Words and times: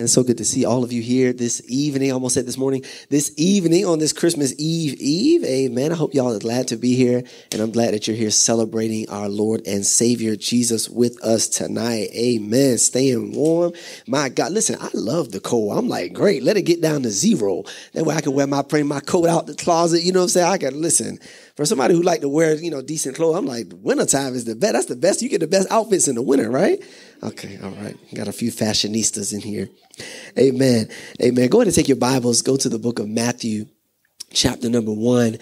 And 0.00 0.08
so 0.08 0.22
good 0.22 0.38
to 0.38 0.44
see 0.44 0.64
all 0.64 0.84
of 0.84 0.92
you 0.92 1.02
here 1.02 1.32
this 1.32 1.60
evening. 1.66 2.10
I 2.10 2.14
almost 2.14 2.34
said 2.34 2.46
this 2.46 2.56
morning, 2.56 2.84
this 3.08 3.32
evening 3.36 3.84
on 3.84 3.98
this 3.98 4.12
Christmas 4.12 4.54
Eve 4.56 4.94
Eve. 5.00 5.42
Amen. 5.42 5.90
I 5.90 5.96
hope 5.96 6.14
y'all 6.14 6.36
are 6.36 6.38
glad 6.38 6.68
to 6.68 6.76
be 6.76 6.94
here. 6.94 7.24
And 7.50 7.60
I'm 7.60 7.72
glad 7.72 7.94
that 7.94 8.06
you're 8.06 8.16
here 8.16 8.30
celebrating 8.30 9.10
our 9.10 9.28
Lord 9.28 9.66
and 9.66 9.84
Savior 9.84 10.36
Jesus 10.36 10.88
with 10.88 11.20
us 11.24 11.48
tonight. 11.48 12.10
Amen. 12.14 12.78
Staying 12.78 13.32
warm. 13.32 13.72
My 14.06 14.28
God. 14.28 14.52
Listen, 14.52 14.76
I 14.80 14.88
love 14.94 15.32
the 15.32 15.40
cold. 15.40 15.76
I'm 15.76 15.88
like, 15.88 16.12
great. 16.12 16.44
Let 16.44 16.56
it 16.56 16.62
get 16.62 16.80
down 16.80 17.02
to 17.02 17.10
zero. 17.10 17.64
That 17.94 18.04
way 18.04 18.14
I 18.14 18.20
can 18.20 18.34
wear 18.34 18.46
my, 18.46 18.62
my 18.84 19.00
coat 19.00 19.26
out 19.26 19.48
the 19.48 19.56
closet. 19.56 20.04
You 20.04 20.12
know 20.12 20.20
what 20.20 20.26
I'm 20.26 20.28
saying? 20.28 20.46
I 20.46 20.58
can 20.58 20.80
listen 20.80 21.18
for 21.58 21.66
somebody 21.66 21.92
who 21.94 22.02
like 22.02 22.20
to 22.20 22.28
wear, 22.28 22.54
you 22.54 22.70
know, 22.70 22.80
decent 22.80 23.16
clothes, 23.16 23.36
I'm 23.36 23.44
like, 23.44 23.66
wintertime 23.82 24.36
is 24.36 24.44
the 24.44 24.54
best. 24.54 24.74
That's 24.74 24.86
the 24.86 24.94
best. 24.94 25.22
You 25.22 25.28
get 25.28 25.40
the 25.40 25.48
best 25.48 25.68
outfits 25.72 26.06
in 26.06 26.14
the 26.14 26.22
winter, 26.22 26.48
right? 26.48 26.80
Okay, 27.22 27.58
all 27.62 27.70
right. 27.70 27.96
Got 28.14 28.28
a 28.28 28.32
few 28.32 28.52
fashionistas 28.52 29.34
in 29.34 29.40
here. 29.40 29.68
Amen. 30.38 30.88
Amen. 31.20 31.48
Go 31.48 31.58
ahead 31.58 31.68
and 31.68 31.74
take 31.74 31.88
your 31.88 31.96
Bibles. 31.96 32.42
Go 32.42 32.56
to 32.56 32.68
the 32.68 32.78
book 32.78 33.00
of 33.00 33.08
Matthew, 33.08 33.66
chapter 34.32 34.68
number 34.68 34.92
one. 34.92 35.38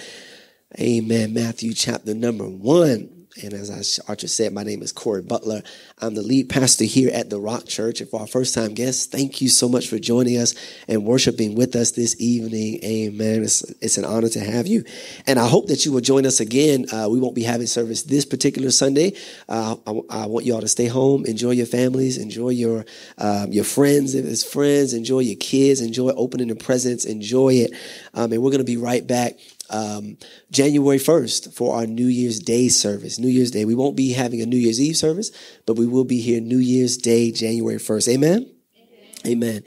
Amen. 0.81 1.35
Matthew, 1.35 1.75
chapter 1.75 2.15
number 2.15 2.49
one. 2.49 3.16
And 3.43 3.53
as 3.53 4.01
Archer 4.09 4.29
said, 4.29 4.53
my 4.53 4.63
name 4.63 4.83
is 4.83 4.93
Corey 4.93 5.23
Butler. 5.23 5.63
I'm 6.01 6.15
the 6.15 6.23
lead 6.23 6.49
pastor 6.49 6.85
here 6.85 7.11
at 7.13 7.29
the 7.29 7.39
Rock 7.39 7.67
Church. 7.67 8.01
And 8.01 8.09
for 8.09 8.21
our 8.21 8.27
first 8.27 8.55
time 8.55 8.73
guests, 8.73 9.07
thank 9.07 9.41
you 9.41 9.49
so 9.49 9.69
much 9.69 9.89
for 9.89 9.99
joining 9.99 10.39
us 10.39 10.55
and 10.89 11.05
worshiping 11.05 11.55
with 11.55 11.77
us 11.77 11.93
this 11.93 12.19
evening. 12.19 12.83
Amen. 12.83 13.43
It's, 13.43 13.63
it's 13.83 13.99
an 13.99 14.05
honor 14.05 14.29
to 14.31 14.41
have 14.41 14.67
you. 14.67 14.85
And 15.27 15.39
I 15.39 15.47
hope 15.47 15.67
that 15.67 15.85
you 15.85 15.93
will 15.93 16.01
join 16.01 16.25
us 16.25 16.41
again. 16.41 16.87
Uh, 16.91 17.09
we 17.11 17.21
won't 17.21 17.35
be 17.35 17.43
having 17.43 17.67
service 17.67 18.05
this 18.05 18.25
particular 18.25 18.71
Sunday. 18.71 19.13
Uh, 19.49 19.77
I, 19.87 20.23
I, 20.23 20.27
want 20.27 20.47
you 20.47 20.55
all 20.55 20.61
to 20.61 20.69
stay 20.69 20.87
home, 20.87 21.27
enjoy 21.27 21.53
your 21.53 21.67
families, 21.67 22.19
enjoy 22.19 22.51
your, 22.51 22.85
um, 23.19 23.53
your 23.53 23.65
friends, 23.65 24.15
if 24.15 24.25
it's 24.25 24.45
friends, 24.45 24.95
enjoy 24.95 25.21
your 25.21 25.37
kids, 25.37 25.81
enjoy 25.81 26.11
opening 26.11 26.49
the 26.49 26.57
presents, 26.57 27.05
enjoy 27.05 27.51
it. 27.51 27.73
Um, 28.15 28.33
and 28.33 28.43
we're 28.43 28.51
going 28.51 28.59
to 28.59 28.65
be 28.65 28.77
right 28.77 29.07
back 29.07 29.35
um, 29.71 30.19
January 30.51 30.99
1st 30.99 31.55
for 31.55 31.77
our 31.77 31.87
New 31.87 32.07
Year's 32.07 32.39
Day 32.39 32.69
service. 32.69 33.19
New 33.19 33.29
Year's 33.29 33.51
Day. 33.51 33.65
We 33.65 33.75
won't 33.75 33.97
be 33.97 34.13
having 34.13 34.41
a 34.41 34.47
New 34.47 34.57
Year's 34.57 34.81
Eve 34.81 34.97
service, 34.97 35.31
but 35.67 35.75
we 35.75 35.87
will 35.87 36.05
be 36.05 36.21
here 36.21 36.41
New 36.41 36.59
Year's 36.59 36.97
Day, 36.97 37.31
January 37.31 37.79
1st. 37.79 38.15
Amen? 38.15 38.51
Amen. 38.77 39.27
Amen. 39.27 39.65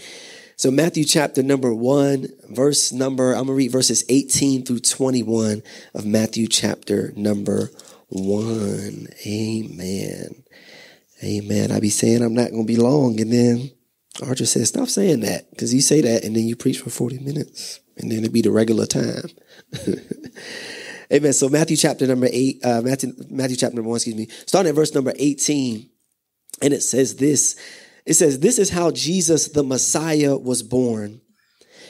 So, 0.55 0.72
Matthew 0.72 1.05
chapter 1.05 1.42
number 1.42 1.73
one, 1.73 2.27
verse 2.50 2.92
number, 2.92 3.30
I'm 3.30 3.45
going 3.45 3.47
to 3.47 3.53
read 3.53 3.72
verses 3.72 4.03
18 4.09 4.66
through 4.66 4.80
21 4.80 5.64
of 5.94 6.05
Matthew 6.05 6.47
chapter 6.47 7.14
number 7.16 7.70
one. 8.09 9.08
Amen. 9.25 10.44
Amen. 11.23 11.72
I 11.72 11.80
be 11.80 11.89
saying 11.89 12.22
I'm 12.22 12.33
not 12.33 12.52
going 12.52 12.66
to 12.66 12.73
be 12.73 12.75
long, 12.75 13.20
and 13.20 13.31
then 13.31 13.72
Archer 14.22 14.45
says, 14.45 14.70
Stop 14.70 14.88
saying 14.88 15.22
that, 15.22 15.50
because 15.52 15.73
you 15.73 15.81
say 15.81 16.02
that, 16.02 16.23
and 16.23 16.36
then 16.36 16.48
you 16.48 16.56
preach 16.56 16.80
for 16.80 16.89
40 16.89 17.20
minutes, 17.20 17.80
and 17.98 18.12
then 18.12 18.23
it 18.23 18.34
be 18.34 18.42
the 18.42 18.52
regular 18.52 18.86
time. 18.86 19.23
Amen. 21.11 21.34
So 21.34 21.50
Matthew 21.50 21.76
chapter 21.76 22.06
number 22.06 22.28
eight, 22.31 22.64
uh, 22.64 22.81
Matthew, 22.81 23.14
Matthew 23.30 23.56
chapter 23.56 23.76
number 23.76 23.89
one, 23.89 23.98
excuse 23.98 24.16
me, 24.16 24.28
starting 24.45 24.70
at 24.70 24.76
verse 24.76 24.94
number 24.94 25.14
18. 25.16 25.89
And 26.61 26.73
it 26.73 26.81
says 26.81 27.16
this, 27.16 27.59
it 28.06 28.14
says, 28.14 28.39
this 28.39 28.59
is 28.59 28.70
how 28.70 28.92
Jesus, 28.92 29.48
the 29.50 29.64
Messiah, 29.64 30.38
was 30.38 30.61
born. 30.61 31.22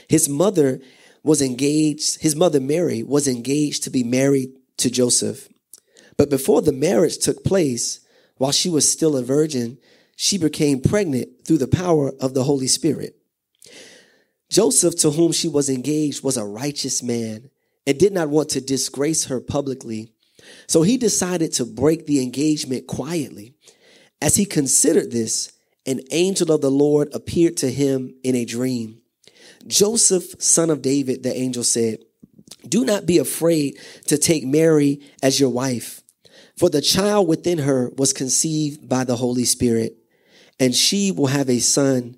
His 0.07 0.29
mother 0.29 0.79
was 1.23 1.41
engaged, 1.41 2.21
his 2.21 2.35
mother 2.35 2.59
Mary 2.59 3.03
was 3.03 3.27
engaged 3.27 3.83
to 3.83 3.89
be 3.89 4.03
married 4.03 4.49
to 4.77 4.89
Joseph. 4.89 5.49
But 6.17 6.29
before 6.29 6.61
the 6.61 6.71
marriage 6.71 7.17
took 7.17 7.43
place, 7.43 7.99
while 8.37 8.51
she 8.51 8.69
was 8.69 8.89
still 8.89 9.17
a 9.17 9.23
virgin, 9.23 9.77
she 10.21 10.37
became 10.37 10.81
pregnant 10.81 11.29
through 11.45 11.57
the 11.57 11.65
power 11.65 12.11
of 12.19 12.33
the 12.33 12.43
Holy 12.43 12.67
Spirit. 12.67 13.15
Joseph, 14.49 14.97
to 14.97 15.11
whom 15.11 15.31
she 15.31 15.47
was 15.47 15.69
engaged, 15.69 16.25
was 16.25 16.35
a 16.35 16.43
righteous 16.43 17.01
man 17.01 17.49
and 17.87 17.97
did 17.97 18.11
not 18.11 18.27
want 18.27 18.49
to 18.49 18.59
disgrace 18.59 19.27
her 19.27 19.39
publicly. 19.39 20.11
So 20.67 20.81
he 20.81 20.97
decided 20.97 21.53
to 21.53 21.65
break 21.65 22.05
the 22.05 22.21
engagement 22.21 22.85
quietly. 22.85 23.55
As 24.21 24.35
he 24.35 24.43
considered 24.43 25.09
this, 25.09 25.53
an 25.85 26.01
angel 26.11 26.51
of 26.51 26.59
the 26.59 26.69
Lord 26.69 27.07
appeared 27.13 27.55
to 27.57 27.71
him 27.71 28.13
in 28.21 28.35
a 28.35 28.43
dream. 28.43 28.99
Joseph, 29.67 30.35
son 30.43 30.69
of 30.69 30.81
David, 30.81 31.23
the 31.23 31.33
angel 31.33 31.63
said, 31.63 31.99
Do 32.67 32.83
not 32.83 33.05
be 33.05 33.19
afraid 33.19 33.77
to 34.07 34.17
take 34.17 34.45
Mary 34.45 34.99
as 35.23 35.39
your 35.39 35.49
wife, 35.49 36.01
for 36.57 36.69
the 36.69 36.81
child 36.81 37.29
within 37.29 37.59
her 37.59 37.89
was 37.95 38.11
conceived 38.11 38.89
by 38.89 39.05
the 39.05 39.15
Holy 39.15 39.45
Spirit, 39.45 39.95
and 40.59 40.75
she 40.75 41.11
will 41.11 41.27
have 41.27 41.49
a 41.49 41.59
son, 41.59 42.17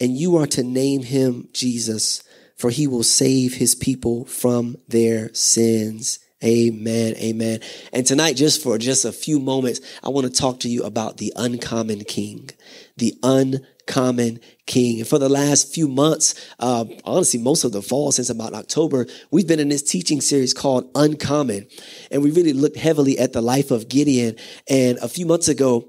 and 0.00 0.16
you 0.16 0.36
are 0.36 0.46
to 0.48 0.62
name 0.62 1.02
him 1.02 1.48
Jesus 1.52 2.22
for 2.62 2.70
he 2.70 2.86
will 2.86 3.02
save 3.02 3.54
his 3.54 3.74
people 3.74 4.24
from 4.24 4.76
their 4.86 5.34
sins. 5.34 6.20
Amen. 6.44 7.14
Amen. 7.16 7.58
And 7.92 8.06
tonight, 8.06 8.36
just 8.36 8.62
for 8.62 8.78
just 8.78 9.04
a 9.04 9.10
few 9.10 9.40
moments, 9.40 9.80
I 10.00 10.10
want 10.10 10.28
to 10.28 10.32
talk 10.32 10.60
to 10.60 10.68
you 10.68 10.84
about 10.84 11.16
the 11.16 11.32
uncommon 11.34 12.04
king, 12.04 12.50
the 12.96 13.14
uncommon 13.24 14.38
king. 14.66 15.00
And 15.00 15.08
for 15.08 15.18
the 15.18 15.28
last 15.28 15.74
few 15.74 15.88
months, 15.88 16.36
uh, 16.60 16.84
honestly, 17.04 17.40
most 17.40 17.64
of 17.64 17.72
the 17.72 17.82
fall 17.82 18.12
since 18.12 18.30
about 18.30 18.54
October, 18.54 19.06
we've 19.32 19.48
been 19.48 19.58
in 19.58 19.68
this 19.68 19.82
teaching 19.82 20.20
series 20.20 20.54
called 20.54 20.88
Uncommon. 20.94 21.66
And 22.12 22.22
we 22.22 22.30
really 22.30 22.52
looked 22.52 22.76
heavily 22.76 23.18
at 23.18 23.32
the 23.32 23.42
life 23.42 23.72
of 23.72 23.88
Gideon. 23.88 24.36
And 24.68 24.98
a 24.98 25.08
few 25.08 25.26
months 25.26 25.48
ago, 25.48 25.88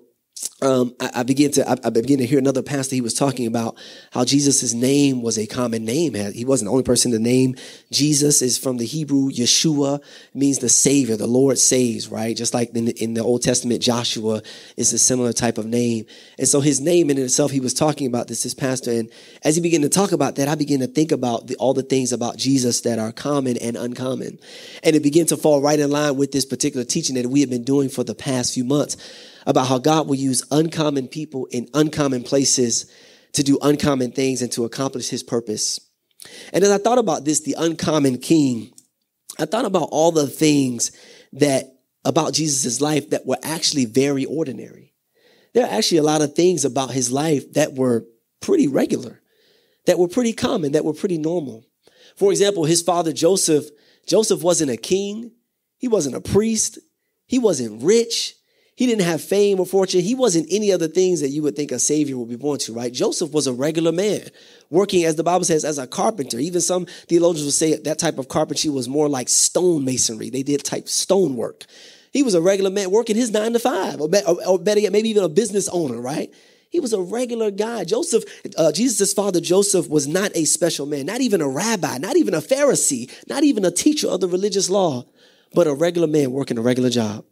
um, 0.62 0.96
I, 1.00 1.12
I, 1.16 1.24
began 1.24 1.52
to 1.52 1.70
I, 1.70 1.74
I, 1.84 1.90
to 1.90 2.26
hear 2.26 2.40
another 2.40 2.64
pastor. 2.64 2.96
He 2.96 3.02
was 3.02 3.14
talking 3.14 3.48
about 3.48 3.78
how 4.12 4.24
Jesus' 4.24 4.74
name 4.74 5.22
was 5.22 5.38
a 5.38 5.46
common 5.46 5.86
name. 5.86 6.14
He 6.14 6.46
wasn't 6.46 6.68
the 6.68 6.72
only 6.72 6.84
person 6.84 7.12
to 7.12 7.20
name 7.20 7.56
Jesus. 7.92 8.42
is 8.42 8.58
from 8.58 8.78
the 8.78 8.86
Hebrew 8.86 9.30
Yeshua, 9.30 10.02
means 10.34 10.60
the 10.60 10.70
Savior. 10.70 11.18
The 11.18 11.28
Lord 11.28 11.58
saves, 11.58 12.08
right? 12.08 12.36
Just 12.36 12.54
like 12.54 12.76
in 12.76 12.86
the, 12.86 13.04
in 13.04 13.14
the 13.14 13.24
Old 13.24 13.42
Testament, 13.42 13.82
Joshua 13.82 14.42
is 14.78 14.94
a 14.94 15.00
similar 15.00 15.34
type 15.34 15.58
of 15.58 15.66
name. 15.66 16.06
And 16.38 16.48
so 16.48 16.62
his 16.62 16.80
name 16.80 17.10
in 17.10 17.18
itself, 17.18 17.52
he 17.52 17.60
was 17.60 17.74
talking 17.74 18.08
about 18.08 18.28
this, 18.28 18.44
this 18.44 18.54
pastor. 18.54 18.92
And 18.92 19.12
as 19.44 19.56
he 19.56 19.62
began 19.62 19.82
to 19.82 19.90
talk 19.90 20.12
about 20.12 20.36
that, 20.36 20.48
I 20.48 20.56
began 20.56 20.80
to 20.80 20.88
think 20.88 21.12
about 21.12 21.48
the, 21.48 21.56
all 21.56 21.74
the 21.74 21.84
things 21.84 22.14
about 22.14 22.38
Jesus 22.38 22.82
that 22.82 23.00
are 23.00 23.12
common 23.12 23.58
and 23.58 23.76
uncommon, 23.76 24.40
and 24.84 24.96
it 24.96 25.04
began 25.04 25.26
to 25.28 25.38
fall 25.38 25.62
right 25.62 25.80
in 25.80 25.90
line 25.90 26.18
with 26.18 26.32
this 26.32 26.46
particular 26.46 26.86
teaching 26.86 27.16
that 27.16 27.28
we 27.28 27.42
have 27.42 27.50
been 27.50 27.64
doing 27.64 27.90
for 27.90 28.04
the 28.04 28.16
past 28.16 28.54
few 28.54 28.64
months 28.64 28.98
about 29.46 29.68
how 29.68 29.78
God 29.78 30.08
will 30.08 30.16
use 30.16 30.46
uncommon 30.52 31.08
people 31.08 31.48
in 31.52 31.68
uncommon 31.74 32.24
places 32.24 32.92
to 33.34 33.44
do 33.44 33.58
uncommon 33.62 34.12
things 34.12 34.42
and 34.42 34.52
to 34.54 34.66
accomplish 34.66 35.10
his 35.10 35.24
purpose. 35.24 35.80
And 36.54 36.64
as 36.64 36.70
I 36.70 36.78
thought 36.78 37.00
about 37.00 37.26
this, 37.26 37.42
the 37.42 37.56
uncommon 37.58 38.20
king, 38.20 38.72
I 39.40 39.46
thought 39.46 39.66
about 39.66 39.90
all 39.92 40.12
the 40.12 40.28
things 40.28 40.92
that 41.34 41.76
about 42.06 42.34
Jesus' 42.34 42.82
life 42.82 43.10
that 43.10 43.26
were 43.26 43.38
actually 43.44 43.86
very 43.86 44.26
ordinary. 44.26 44.94
There 45.54 45.66
are 45.66 45.72
actually 45.72 46.00
a 46.00 46.04
lot 46.04 46.22
of 46.22 46.36
things 46.36 46.66
about 46.66 46.92
his 46.92 47.12
life 47.12 47.54
that 47.54 47.74
were 47.74 48.06
pretty 48.42 48.68
regular, 48.68 49.22
that 49.86 50.00
were 50.00 50.08
pretty 50.08 50.34
common, 50.34 50.74
that 50.74 50.86
were 50.86 50.94
pretty 50.94 51.18
normal. 51.18 51.66
For 52.16 52.32
example, 52.32 52.66
his 52.66 52.82
father 52.82 53.14
Joseph, 53.14 53.66
Joseph 54.08 54.44
wasn't 54.44 54.72
a 54.72 54.78
king. 54.78 55.32
He 55.78 55.88
wasn't 55.88 56.16
a 56.16 56.22
priest. 56.22 56.80
He 57.28 57.40
wasn't 57.40 57.82
rich. 57.84 58.36
He 58.76 58.88
didn't 58.88 59.06
have 59.06 59.22
fame 59.22 59.60
or 59.60 59.66
fortune. 59.68 60.02
He 60.02 60.16
wasn't 60.16 60.48
any 60.50 60.72
of 60.72 60.80
the 60.80 60.88
things 60.88 61.22
that 61.22 61.30
you 61.30 61.44
would 61.44 61.56
think 61.56 61.72
a 61.72 61.78
savior 61.78 62.18
would 62.18 62.30
be 62.30 62.36
born 62.36 62.58
to, 62.60 62.74
right? 62.74 62.92
Joseph 62.92 63.32
was 63.32 63.46
a 63.46 63.54
regular 63.54 63.92
man, 63.92 64.30
working, 64.72 65.04
as 65.04 65.16
the 65.16 65.24
Bible 65.24 65.46
says, 65.46 65.64
as 65.64 65.78
a 65.78 65.86
carpenter. 65.86 66.40
Even 66.40 66.60
some 66.60 66.88
theologians 67.08 67.46
would 67.46 67.54
say 67.54 67.76
that 67.76 68.00
type 68.00 68.18
of 68.18 68.30
carpentry 68.30 68.72
was 68.72 68.90
more 68.90 69.08
like 69.08 69.28
stonemasonry. 69.28 70.32
They 70.32 70.42
did 70.42 70.64
type 70.64 70.90
stonework. 70.90 71.66
He 72.12 72.24
was 72.24 72.34
a 72.34 72.42
regular 72.42 72.72
man 72.72 72.90
working 72.90 73.16
his 73.16 73.32
nine 73.32 73.54
to 73.54 73.60
five, 73.60 74.02
or, 74.02 74.10
better 74.10 74.80
yet, 74.80 74.92
maybe 74.92 75.10
even 75.10 75.24
a 75.24 75.30
business 75.30 75.68
owner, 75.70 76.02
right? 76.02 76.34
He 76.70 76.80
was 76.80 76.94
a 76.94 77.02
regular 77.02 77.52
guy. 77.52 77.84
Joseph, 77.84 78.24
uh, 78.58 78.72
Jesus' 78.72 79.14
father 79.14 79.40
Joseph 79.40 79.88
was 79.88 80.08
not 80.08 80.32
a 80.36 80.46
special 80.46 80.88
man, 80.88 81.06
not 81.06 81.22
even 81.22 81.42
a 81.42 81.48
rabbi, 81.48 82.00
not 82.00 82.18
even 82.18 82.34
a 82.34 82.42
Pharisee, 82.42 83.12
not 83.28 83.44
even 83.44 83.66
a 83.66 83.72
teacher 83.72 84.08
of 84.08 84.22
the 84.22 84.28
religious 84.28 84.72
law, 84.72 85.06
but 85.54 85.68
a 85.68 85.74
regular 85.76 86.08
man 86.08 86.32
working 86.32 86.58
a 86.58 86.62
regular 86.62 86.90
job. 86.90 87.26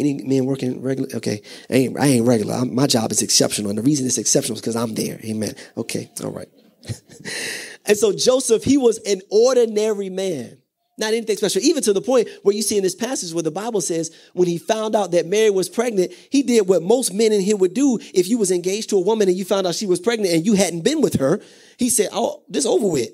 Any 0.00 0.14
men 0.24 0.46
working 0.46 0.80
regular? 0.80 1.10
Okay, 1.16 1.42
I 1.68 1.74
ain't, 1.74 2.00
I 2.00 2.06
ain't 2.06 2.26
regular. 2.26 2.54
I'm, 2.54 2.74
my 2.74 2.86
job 2.86 3.12
is 3.12 3.20
exceptional, 3.20 3.68
and 3.68 3.78
the 3.78 3.82
reason 3.82 4.06
it's 4.06 4.16
exceptional 4.16 4.54
is 4.54 4.62
because 4.62 4.76
I'm 4.76 4.94
there. 4.94 5.20
Amen. 5.22 5.54
Okay, 5.76 6.10
all 6.24 6.30
right. 6.30 6.48
and 7.86 7.98
so 7.98 8.12
Joseph, 8.12 8.64
he 8.64 8.78
was 8.78 8.98
an 9.00 9.20
ordinary 9.30 10.08
man, 10.08 10.56
not 10.96 11.12
anything 11.12 11.36
special. 11.36 11.60
Even 11.60 11.82
to 11.82 11.92
the 11.92 12.00
point 12.00 12.28
where 12.42 12.54
you 12.54 12.62
see 12.62 12.78
in 12.78 12.82
this 12.82 12.94
passage 12.94 13.34
where 13.34 13.42
the 13.42 13.50
Bible 13.50 13.82
says, 13.82 14.10
when 14.32 14.48
he 14.48 14.56
found 14.56 14.96
out 14.96 15.10
that 15.10 15.26
Mary 15.26 15.50
was 15.50 15.68
pregnant, 15.68 16.12
he 16.30 16.42
did 16.42 16.66
what 16.66 16.82
most 16.82 17.12
men 17.12 17.32
in 17.32 17.42
here 17.42 17.58
would 17.58 17.74
do 17.74 17.98
if 18.14 18.26
you 18.26 18.38
was 18.38 18.50
engaged 18.50 18.88
to 18.90 18.96
a 18.96 19.02
woman 19.02 19.28
and 19.28 19.36
you 19.36 19.44
found 19.44 19.66
out 19.66 19.74
she 19.74 19.86
was 19.86 20.00
pregnant 20.00 20.32
and 20.32 20.46
you 20.46 20.54
hadn't 20.54 20.82
been 20.82 21.02
with 21.02 21.20
her. 21.20 21.42
He 21.78 21.90
said, 21.90 22.08
"Oh, 22.10 22.42
this 22.48 22.64
over 22.64 22.86
with." 22.86 23.10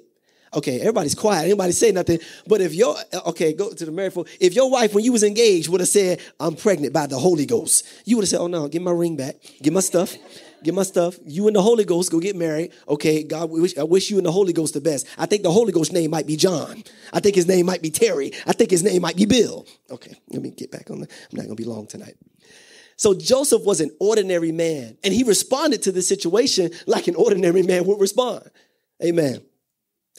Okay, 0.54 0.80
everybody's 0.80 1.14
quiet. 1.14 1.44
Anybody 1.44 1.72
say 1.72 1.92
nothing. 1.92 2.18
But 2.46 2.60
if 2.60 2.74
your 2.74 2.96
okay, 3.26 3.52
go 3.52 3.72
to 3.72 3.84
the 3.84 3.92
married 3.92 4.12
folk. 4.12 4.28
If 4.40 4.54
your 4.54 4.70
wife, 4.70 4.94
when 4.94 5.04
you 5.04 5.12
was 5.12 5.22
engaged, 5.22 5.68
would 5.68 5.80
have 5.80 5.88
said, 5.88 6.20
"I'm 6.38 6.56
pregnant 6.56 6.92
by 6.92 7.06
the 7.06 7.18
Holy 7.18 7.46
Ghost," 7.46 7.86
you 8.04 8.16
would 8.16 8.22
have 8.22 8.30
said, 8.30 8.40
"Oh 8.40 8.46
no, 8.46 8.68
get 8.68 8.82
my 8.82 8.92
ring 8.92 9.16
back, 9.16 9.36
Get 9.62 9.72
my 9.72 9.80
stuff." 9.80 10.16
Get 10.62 10.74
my 10.74 10.82
stuff. 10.82 11.16
You 11.24 11.46
and 11.46 11.54
the 11.54 11.62
Holy 11.62 11.84
Ghost 11.84 12.10
go 12.10 12.18
get 12.18 12.34
married. 12.34 12.72
Okay, 12.88 13.22
God, 13.22 13.50
wish, 13.50 13.76
I 13.76 13.84
wish 13.84 14.10
you 14.10 14.16
and 14.16 14.26
the 14.26 14.32
Holy 14.32 14.52
Ghost 14.52 14.74
the 14.74 14.80
best. 14.80 15.06
I 15.18 15.26
think 15.26 15.42
the 15.42 15.52
Holy 15.52 15.70
Ghost 15.70 15.92
name 15.92 16.10
might 16.10 16.26
be 16.26 16.34
John. 16.34 16.82
I 17.12 17.20
think 17.20 17.36
his 17.36 17.46
name 17.46 17.66
might 17.66 17.82
be 17.82 17.90
Terry. 17.90 18.32
I 18.46 18.52
think 18.52 18.70
his 18.70 18.82
name 18.82 19.02
might 19.02 19.16
be 19.16 19.26
Bill. 19.26 19.66
Okay, 19.90 20.14
let 20.30 20.42
me 20.42 20.50
get 20.50 20.72
back 20.72 20.90
on 20.90 21.00
the. 21.00 21.08
I'm 21.30 21.36
not 21.36 21.42
gonna 21.44 21.54
be 21.54 21.64
long 21.64 21.86
tonight. 21.86 22.16
So 22.96 23.14
Joseph 23.14 23.64
was 23.64 23.80
an 23.80 23.90
ordinary 24.00 24.50
man, 24.52 24.96
and 25.04 25.12
he 25.12 25.22
responded 25.22 25.82
to 25.82 25.92
the 25.92 26.02
situation 26.02 26.70
like 26.86 27.06
an 27.06 27.14
ordinary 27.14 27.62
man 27.62 27.84
would 27.84 28.00
respond. 28.00 28.50
Amen. 29.04 29.42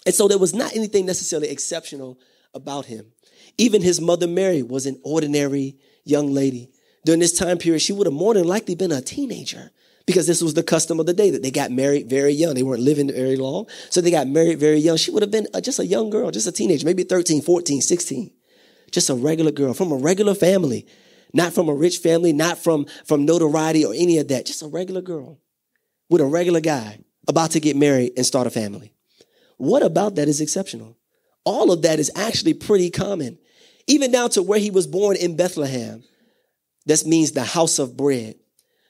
And 0.05 0.15
so 0.15 0.27
there 0.27 0.37
was 0.37 0.53
not 0.53 0.75
anything 0.75 1.05
necessarily 1.05 1.49
exceptional 1.49 2.19
about 2.53 2.85
him. 2.85 3.11
Even 3.57 3.81
his 3.81 3.99
mother 3.99 4.27
Mary 4.27 4.63
was 4.63 4.85
an 4.85 4.99
ordinary 5.03 5.77
young 6.05 6.33
lady. 6.33 6.69
During 7.05 7.19
this 7.19 7.37
time 7.37 7.57
period, 7.57 7.81
she 7.81 7.93
would 7.93 8.07
have 8.07 8.13
more 8.13 8.33
than 8.33 8.45
likely 8.45 8.75
been 8.75 8.91
a 8.91 9.01
teenager 9.01 9.71
because 10.05 10.27
this 10.27 10.41
was 10.41 10.53
the 10.53 10.63
custom 10.63 10.99
of 10.99 11.05
the 11.05 11.13
day 11.13 11.29
that 11.31 11.43
they 11.43 11.51
got 11.51 11.71
married 11.71 12.09
very 12.09 12.31
young. 12.31 12.53
They 12.53 12.63
weren't 12.63 12.81
living 12.81 13.11
very 13.11 13.35
long. 13.35 13.67
So 13.89 13.99
they 13.99 14.11
got 14.11 14.27
married 14.27 14.59
very 14.59 14.79
young. 14.79 14.97
She 14.97 15.11
would 15.11 15.23
have 15.23 15.31
been 15.31 15.47
just 15.61 15.79
a 15.79 15.85
young 15.85 16.09
girl, 16.09 16.31
just 16.31 16.47
a 16.47 16.51
teenager, 16.51 16.85
maybe 16.85 17.03
13, 17.03 17.41
14, 17.41 17.81
16. 17.81 18.31
Just 18.91 19.09
a 19.09 19.15
regular 19.15 19.51
girl 19.51 19.73
from 19.73 19.91
a 19.91 19.97
regular 19.97 20.33
family 20.33 20.87
not 21.33 21.53
from 21.53 21.69
a 21.69 21.73
rich 21.73 21.97
family, 21.97 22.33
not 22.33 22.57
from, 22.57 22.85
from 23.05 23.25
notoriety 23.25 23.85
or 23.85 23.93
any 23.93 24.17
of 24.17 24.27
that. 24.29 24.45
Just 24.45 24.61
a 24.61 24.67
regular 24.67 25.01
girl 25.01 25.39
with 26.09 26.21
a 26.21 26.25
regular 26.25 26.61
guy 26.61 26.99
about 27.27 27.51
to 27.51 27.59
get 27.59 27.75
married 27.75 28.13
and 28.15 28.25
start 28.25 28.47
a 28.47 28.49
family. 28.49 28.93
What 29.57 29.83
about 29.83 30.15
that 30.15 30.27
is 30.27 30.41
exceptional? 30.41 30.97
All 31.43 31.71
of 31.71 31.81
that 31.83 31.99
is 31.99 32.11
actually 32.15 32.53
pretty 32.53 32.89
common. 32.89 33.37
Even 33.87 34.11
down 34.11 34.29
to 34.31 34.43
where 34.43 34.59
he 34.59 34.69
was 34.69 34.87
born 34.87 35.15
in 35.15 35.35
Bethlehem. 35.35 36.03
This 36.85 37.05
means 37.05 37.31
the 37.31 37.43
house 37.43 37.79
of 37.79 37.97
bread. 37.97 38.35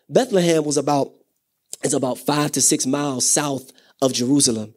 Bethlehem 0.09 0.63
was 0.63 0.77
about, 0.77 1.11
it's 1.83 1.93
about 1.93 2.17
five 2.17 2.51
to 2.53 2.61
six 2.61 2.85
miles 2.85 3.27
south 3.27 3.71
of 4.01 4.13
Jerusalem. 4.13 4.73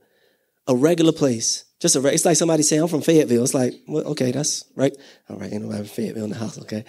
A 0.66 0.74
regular 0.74 1.12
place. 1.12 1.64
Just 1.80 1.96
a, 1.96 2.06
it's 2.08 2.26
like 2.26 2.36
somebody 2.36 2.62
saying, 2.62 2.82
I'm 2.82 2.88
from 2.88 3.00
Fayetteville. 3.00 3.42
It's 3.42 3.54
like, 3.54 3.72
well, 3.88 4.04
okay, 4.08 4.32
that's 4.32 4.66
right. 4.76 4.94
All 5.30 5.36
right, 5.36 5.50
ain't 5.50 5.62
nobody 5.62 5.78
from 5.78 5.88
Fayetteville 5.88 6.24
in 6.24 6.30
the 6.30 6.36
house, 6.36 6.58
okay? 6.60 6.84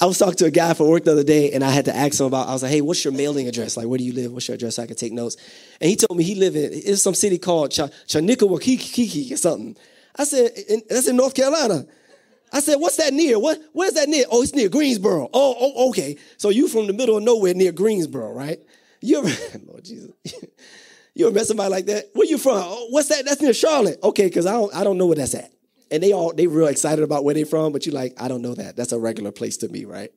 I 0.00 0.06
was 0.06 0.16
talking 0.16 0.36
to 0.36 0.46
a 0.46 0.50
guy 0.50 0.72
for 0.72 0.88
work 0.88 1.04
the 1.04 1.12
other 1.12 1.22
day, 1.22 1.52
and 1.52 1.62
I 1.62 1.70
had 1.70 1.84
to 1.84 1.94
ask 1.94 2.18
him 2.18 2.24
about, 2.24 2.48
I 2.48 2.54
was 2.54 2.62
like, 2.62 2.72
hey, 2.72 2.80
what's 2.80 3.04
your 3.04 3.12
mailing 3.12 3.48
address? 3.48 3.76
Like, 3.76 3.86
where 3.86 3.98
do 3.98 4.04
you 4.04 4.14
live? 4.14 4.32
What's 4.32 4.48
your 4.48 4.54
address 4.54 4.76
so 4.76 4.82
I 4.82 4.86
can 4.86 4.96
take 4.96 5.12
notes? 5.12 5.36
And 5.78 5.90
he 5.90 5.96
told 5.96 6.16
me 6.16 6.24
he 6.24 6.36
lived 6.36 6.56
in, 6.56 6.70
it's 6.72 7.02
some 7.02 7.14
city 7.14 7.36
called 7.36 7.70
Ch- 7.70 7.92
Chanickawakiki 8.08 9.30
or 9.30 9.36
something. 9.36 9.76
I 10.16 10.24
said, 10.24 10.52
that's 10.88 11.06
in 11.06 11.16
North 11.16 11.34
Carolina. 11.34 11.86
I 12.50 12.60
said, 12.60 12.76
what's 12.76 12.96
that 12.96 13.12
near? 13.12 13.38
What, 13.38 13.60
where's 13.74 13.92
that 13.92 14.08
near? 14.08 14.24
Oh, 14.30 14.42
it's 14.42 14.54
near 14.54 14.70
Greensboro. 14.70 15.28
Oh, 15.34 15.54
oh, 15.60 15.90
okay. 15.90 16.16
So 16.38 16.48
you 16.48 16.66
from 16.66 16.86
the 16.86 16.94
middle 16.94 17.18
of 17.18 17.22
nowhere 17.22 17.52
near 17.52 17.72
Greensboro, 17.72 18.32
right? 18.32 18.58
You 19.02 19.18
ever, 19.18 19.58
Lord 19.66 19.84
Jesus. 19.84 20.12
You 21.14 21.26
ever 21.26 21.34
met 21.34 21.46
somebody 21.46 21.70
like 21.70 21.86
that? 21.86 22.10
Where 22.14 22.26
you 22.26 22.38
from? 22.38 22.62
Oh, 22.64 22.86
what's 22.90 23.08
that? 23.08 23.24
That's 23.24 23.40
near 23.40 23.52
Charlotte. 23.52 23.98
Okay, 24.02 24.26
because 24.26 24.46
I 24.46 24.52
don't 24.52 24.74
I 24.74 24.84
don't 24.84 24.98
know 24.98 25.06
where 25.06 25.16
that's 25.16 25.34
at. 25.34 25.52
And 25.90 26.02
they 26.02 26.12
all 26.12 26.32
they 26.32 26.46
real 26.46 26.68
excited 26.68 27.02
about 27.02 27.24
where 27.24 27.34
they 27.34 27.44
from, 27.44 27.72
but 27.72 27.84
you 27.86 27.92
like, 27.92 28.14
I 28.20 28.28
don't 28.28 28.42
know 28.42 28.54
that. 28.54 28.76
That's 28.76 28.92
a 28.92 28.98
regular 28.98 29.32
place 29.32 29.56
to 29.58 29.68
me, 29.68 29.84
right? 29.84 30.10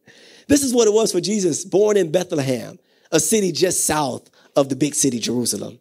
This 0.47 0.63
is 0.63 0.73
what 0.73 0.87
it 0.87 0.93
was 0.93 1.11
for 1.11 1.21
Jesus, 1.21 1.65
born 1.65 1.97
in 1.97 2.11
Bethlehem, 2.11 2.77
a 3.11 3.19
city 3.19 3.51
just 3.51 3.85
south 3.85 4.29
of 4.55 4.69
the 4.69 4.75
big 4.75 4.93
city, 4.93 5.19
Jerusalem. 5.19 5.79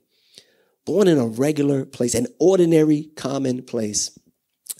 Born 0.84 1.08
in 1.08 1.18
a 1.18 1.26
regular 1.26 1.84
place, 1.84 2.14
an 2.14 2.26
ordinary, 2.40 3.10
common 3.16 3.62
place. 3.62 4.18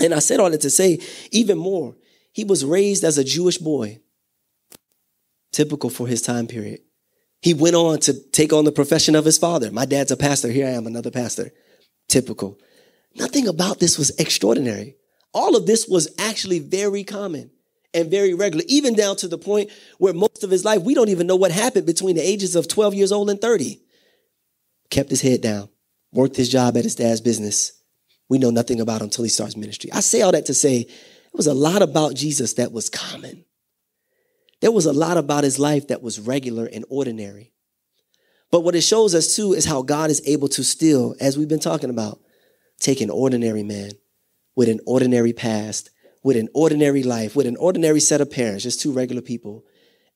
And 0.00 0.12
I 0.14 0.18
said 0.18 0.40
all 0.40 0.50
that 0.50 0.62
to 0.62 0.70
say, 0.70 0.98
even 1.30 1.58
more, 1.58 1.94
he 2.32 2.44
was 2.44 2.64
raised 2.64 3.04
as 3.04 3.18
a 3.18 3.24
Jewish 3.24 3.58
boy, 3.58 4.00
typical 5.52 5.90
for 5.90 6.08
his 6.08 6.22
time 6.22 6.46
period. 6.46 6.80
He 7.42 7.54
went 7.54 7.74
on 7.74 7.98
to 8.00 8.14
take 8.30 8.52
on 8.52 8.64
the 8.64 8.72
profession 8.72 9.16
of 9.16 9.24
his 9.24 9.36
father. 9.36 9.70
My 9.72 9.84
dad's 9.84 10.12
a 10.12 10.16
pastor. 10.16 10.48
Here 10.48 10.66
I 10.66 10.70
am, 10.70 10.86
another 10.86 11.10
pastor. 11.10 11.50
Typical. 12.08 12.58
Nothing 13.16 13.48
about 13.48 13.80
this 13.80 13.98
was 13.98 14.10
extraordinary. 14.18 14.96
All 15.34 15.56
of 15.56 15.66
this 15.66 15.88
was 15.88 16.08
actually 16.18 16.60
very 16.60 17.02
common 17.02 17.50
and 17.92 18.10
very 18.10 18.32
regular, 18.32 18.64
even 18.68 18.94
down 18.94 19.16
to 19.16 19.28
the 19.28 19.38
point 19.38 19.70
where 19.98 20.14
most 20.14 20.44
of 20.44 20.50
his 20.50 20.64
life, 20.64 20.82
we 20.82 20.94
don't 20.94 21.08
even 21.08 21.26
know 21.26 21.36
what 21.36 21.50
happened 21.50 21.84
between 21.84 22.16
the 22.16 22.26
ages 22.26 22.54
of 22.54 22.68
12 22.68 22.94
years 22.94 23.12
old 23.12 23.28
and 23.28 23.40
30. 23.40 23.80
Kept 24.90 25.10
his 25.10 25.20
head 25.20 25.40
down, 25.40 25.68
worked 26.12 26.36
his 26.36 26.48
job 26.48 26.76
at 26.76 26.84
his 26.84 26.94
dad's 26.94 27.20
business. 27.20 27.72
We 28.28 28.38
know 28.38 28.50
nothing 28.50 28.80
about 28.80 29.00
him 29.00 29.06
until 29.06 29.24
he 29.24 29.30
starts 29.30 29.56
ministry. 29.56 29.90
I 29.92 30.00
say 30.00 30.22
all 30.22 30.32
that 30.32 30.46
to 30.46 30.54
say 30.54 30.76
it 30.80 30.90
was 31.34 31.48
a 31.48 31.54
lot 31.54 31.82
about 31.82 32.14
Jesus 32.14 32.54
that 32.54 32.72
was 32.72 32.88
common. 32.88 33.44
There 34.62 34.72
was 34.72 34.86
a 34.86 34.92
lot 34.92 35.16
about 35.16 35.42
his 35.42 35.58
life 35.58 35.88
that 35.88 36.02
was 36.02 36.20
regular 36.20 36.66
and 36.66 36.84
ordinary. 36.88 37.52
But 38.52 38.60
what 38.60 38.76
it 38.76 38.82
shows 38.82 39.12
us 39.12 39.34
too 39.34 39.52
is 39.52 39.64
how 39.64 39.82
God 39.82 40.08
is 40.08 40.22
able 40.24 40.48
to 40.50 40.62
still, 40.62 41.16
as 41.20 41.36
we've 41.36 41.48
been 41.48 41.58
talking 41.58 41.90
about, 41.90 42.20
take 42.78 43.00
an 43.00 43.10
ordinary 43.10 43.64
man 43.64 43.90
with 44.54 44.68
an 44.68 44.78
ordinary 44.86 45.32
past, 45.32 45.90
with 46.22 46.36
an 46.36 46.48
ordinary 46.54 47.02
life, 47.02 47.34
with 47.34 47.46
an 47.46 47.56
ordinary 47.56 47.98
set 47.98 48.20
of 48.20 48.30
parents, 48.30 48.62
just 48.62 48.80
two 48.80 48.92
regular 48.92 49.20
people, 49.20 49.64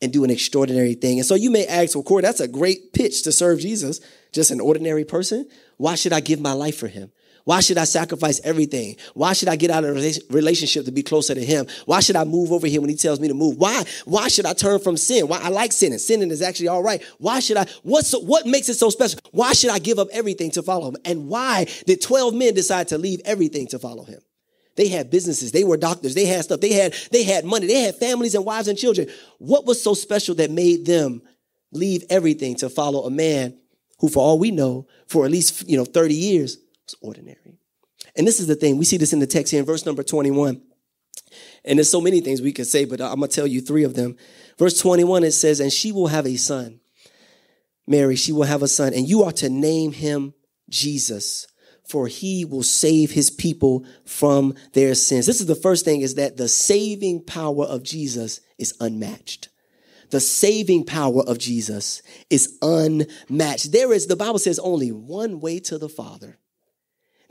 and 0.00 0.12
do 0.12 0.22
an 0.22 0.30
extraordinary 0.30 0.94
thing. 0.94 1.18
And 1.18 1.26
so 1.26 1.34
you 1.34 1.50
may 1.50 1.66
ask, 1.66 1.96
well, 1.96 2.04
Corey, 2.04 2.22
that's 2.22 2.40
a 2.40 2.46
great 2.46 2.92
pitch 2.92 3.22
to 3.22 3.32
serve 3.32 3.58
Jesus, 3.58 4.00
just 4.30 4.52
an 4.52 4.60
ordinary 4.60 5.04
person. 5.04 5.48
Why 5.76 5.96
should 5.96 6.12
I 6.12 6.20
give 6.20 6.38
my 6.38 6.52
life 6.52 6.76
for 6.78 6.86
him? 6.86 7.10
Why 7.46 7.60
should 7.60 7.78
I 7.78 7.84
sacrifice 7.84 8.40
everything? 8.42 8.96
Why 9.14 9.32
should 9.32 9.48
I 9.48 9.54
get 9.54 9.70
out 9.70 9.84
of 9.84 9.96
a 9.96 10.12
relationship 10.30 10.84
to 10.84 10.90
be 10.90 11.04
closer 11.04 11.32
to 11.32 11.44
him? 11.44 11.68
Why 11.84 12.00
should 12.00 12.16
I 12.16 12.24
move 12.24 12.50
over 12.50 12.66
here 12.66 12.80
when 12.80 12.90
he 12.90 12.96
tells 12.96 13.20
me 13.20 13.28
to 13.28 13.34
move? 13.34 13.56
Why? 13.56 13.84
Why 14.04 14.26
should 14.26 14.46
I 14.46 14.52
turn 14.52 14.80
from 14.80 14.96
sin? 14.96 15.28
Why 15.28 15.38
I 15.40 15.50
like 15.50 15.70
sinning. 15.70 16.00
Sinning 16.00 16.32
is 16.32 16.42
actually 16.42 16.66
all 16.66 16.82
right. 16.82 17.00
Why 17.18 17.38
should 17.38 17.56
I? 17.56 17.66
What's 17.84 18.12
what 18.14 18.46
makes 18.46 18.68
it 18.68 18.74
so 18.74 18.90
special? 18.90 19.20
Why 19.30 19.52
should 19.52 19.70
I 19.70 19.78
give 19.78 20.00
up 20.00 20.08
everything 20.12 20.50
to 20.50 20.62
follow 20.62 20.88
him? 20.88 20.96
And 21.04 21.28
why 21.28 21.68
did 21.86 22.02
12 22.02 22.34
men 22.34 22.52
decide 22.52 22.88
to 22.88 22.98
leave 22.98 23.20
everything 23.24 23.68
to 23.68 23.78
follow 23.78 24.02
him? 24.02 24.18
They 24.74 24.88
had 24.88 25.08
businesses. 25.08 25.52
They 25.52 25.62
were 25.62 25.76
doctors. 25.76 26.16
They 26.16 26.26
had 26.26 26.42
stuff. 26.42 26.60
They 26.60 26.72
had, 26.72 26.94
they 27.12 27.22
had 27.22 27.44
money. 27.44 27.68
They 27.68 27.80
had 27.82 27.94
families 27.94 28.34
and 28.34 28.44
wives 28.44 28.66
and 28.66 28.76
children. 28.76 29.06
What 29.38 29.66
was 29.66 29.80
so 29.80 29.94
special 29.94 30.34
that 30.34 30.50
made 30.50 30.84
them 30.84 31.22
leave 31.70 32.02
everything 32.10 32.56
to 32.56 32.68
follow 32.68 33.04
a 33.04 33.10
man 33.10 33.56
who, 34.00 34.08
for 34.08 34.18
all 34.18 34.40
we 34.40 34.50
know, 34.50 34.88
for 35.06 35.24
at 35.24 35.30
least, 35.30 35.68
you 35.68 35.76
know, 35.76 35.84
30 35.84 36.12
years 36.12 36.58
was 36.86 36.96
ordinary. 37.00 37.58
And 38.16 38.26
this 38.26 38.40
is 38.40 38.46
the 38.46 38.54
thing. 38.54 38.78
We 38.78 38.84
see 38.84 38.96
this 38.96 39.12
in 39.12 39.18
the 39.18 39.26
text 39.26 39.50
here 39.50 39.60
in 39.60 39.66
verse 39.66 39.86
number 39.86 40.02
21. 40.02 40.60
And 41.64 41.78
there's 41.78 41.90
so 41.90 42.00
many 42.00 42.20
things 42.20 42.40
we 42.40 42.52
could 42.52 42.66
say, 42.66 42.84
but 42.84 43.00
I'm 43.00 43.18
going 43.18 43.28
to 43.28 43.34
tell 43.34 43.46
you 43.46 43.60
three 43.60 43.84
of 43.84 43.94
them. 43.94 44.16
Verse 44.58 44.80
21, 44.80 45.24
it 45.24 45.32
says, 45.32 45.60
And 45.60 45.72
she 45.72 45.92
will 45.92 46.06
have 46.06 46.26
a 46.26 46.36
son. 46.36 46.80
Mary, 47.86 48.16
she 48.16 48.32
will 48.32 48.44
have 48.44 48.62
a 48.62 48.68
son, 48.68 48.92
and 48.94 49.08
you 49.08 49.22
are 49.22 49.32
to 49.32 49.48
name 49.48 49.92
him 49.92 50.34
Jesus, 50.68 51.46
for 51.88 52.08
he 52.08 52.44
will 52.44 52.64
save 52.64 53.12
his 53.12 53.30
people 53.30 53.84
from 54.04 54.54
their 54.72 54.94
sins. 54.94 55.26
This 55.26 55.40
is 55.40 55.46
the 55.46 55.54
first 55.54 55.84
thing 55.84 56.00
is 56.00 56.16
that 56.16 56.36
the 56.36 56.48
saving 56.48 57.24
power 57.24 57.64
of 57.64 57.84
Jesus 57.84 58.40
is 58.58 58.74
unmatched. 58.80 59.50
The 60.10 60.20
saving 60.20 60.84
power 60.84 61.22
of 61.22 61.38
Jesus 61.38 62.02
is 62.28 62.58
unmatched. 62.60 63.70
There 63.70 63.92
is, 63.92 64.06
the 64.06 64.16
Bible 64.16 64.38
says, 64.40 64.58
only 64.58 64.90
one 64.90 65.40
way 65.40 65.60
to 65.60 65.78
the 65.78 65.88
Father 65.88 66.38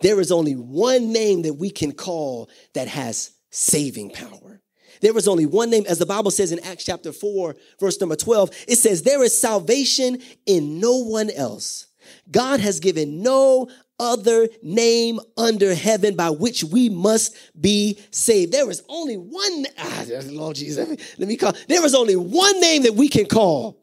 there 0.02 0.20
is 0.20 0.32
only 0.32 0.54
one 0.54 1.12
name 1.12 1.44
that 1.44 1.54
we 1.54 1.70
can 1.70 1.92
call 1.92 2.50
that 2.74 2.88
has 2.88 3.32
saving 3.52 4.12
power. 4.12 4.62
There 5.02 5.18
is 5.18 5.28
only 5.28 5.46
one 5.46 5.70
name, 5.70 5.86
as 5.88 6.00
the 6.00 6.06
Bible 6.06 6.32
says 6.32 6.52
in 6.52 6.60
Acts 6.60 6.86
chapter 6.86 7.12
4, 7.12 7.56
verse 7.80 8.00
number 8.00 8.16
12, 8.16 8.50
it 8.68 8.78
says, 8.78 9.04
There 9.04 9.24
is 9.24 9.40
salvation 9.40 10.22
in 10.46 10.80
no 10.80 10.98
one 10.98 11.30
else. 11.30 11.88
God 12.32 12.60
has 12.60 12.80
given 12.80 13.22
no 13.22 13.70
other 14.00 14.48
name 14.62 15.20
under 15.38 15.74
heaven 15.74 16.16
by 16.16 16.30
which 16.30 16.64
we 16.64 16.90
must 16.90 17.36
be 17.60 18.00
saved. 18.12 18.52
There 18.52 18.70
is 18.70 18.84
only 18.90 19.16
one, 19.16 19.66
ah, 19.78 20.06
Lord 20.25 20.58
Jesus, 20.58 20.78
let 20.88 20.90
me, 21.00 21.06
let 21.18 21.28
me 21.28 21.38
call, 21.38 21.54
there 21.68 21.86
is 21.86 21.96
only 21.96 22.16
one 22.16 22.60
name 22.60 22.84
that 22.84 22.96
we 22.96 23.08
can 23.08 23.25
call 23.25 23.82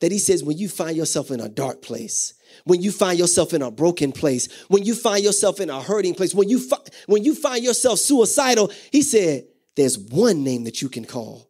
that 0.00 0.12
he 0.12 0.18
says, 0.18 0.42
when 0.42 0.58
you 0.58 0.68
find 0.68 0.96
yourself 0.96 1.30
in 1.30 1.40
a 1.40 1.48
dark 1.48 1.82
place, 1.82 2.34
when 2.64 2.82
you 2.82 2.92
find 2.92 3.18
yourself 3.18 3.52
in 3.52 3.62
a 3.62 3.70
broken 3.70 4.12
place, 4.12 4.48
when 4.68 4.84
you 4.84 4.94
find 4.94 5.24
yourself 5.24 5.60
in 5.60 5.70
a 5.70 5.80
hurting 5.80 6.14
place, 6.14 6.34
when 6.34 6.48
you, 6.48 6.58
fi- 6.60 6.76
when 7.06 7.24
you 7.24 7.34
find 7.34 7.62
yourself 7.64 7.98
suicidal, 7.98 8.70
he 8.92 9.02
said, 9.02 9.46
there's 9.76 9.98
one 9.98 10.44
name 10.44 10.64
that 10.64 10.80
you 10.80 10.88
can 10.88 11.04
call. 11.04 11.48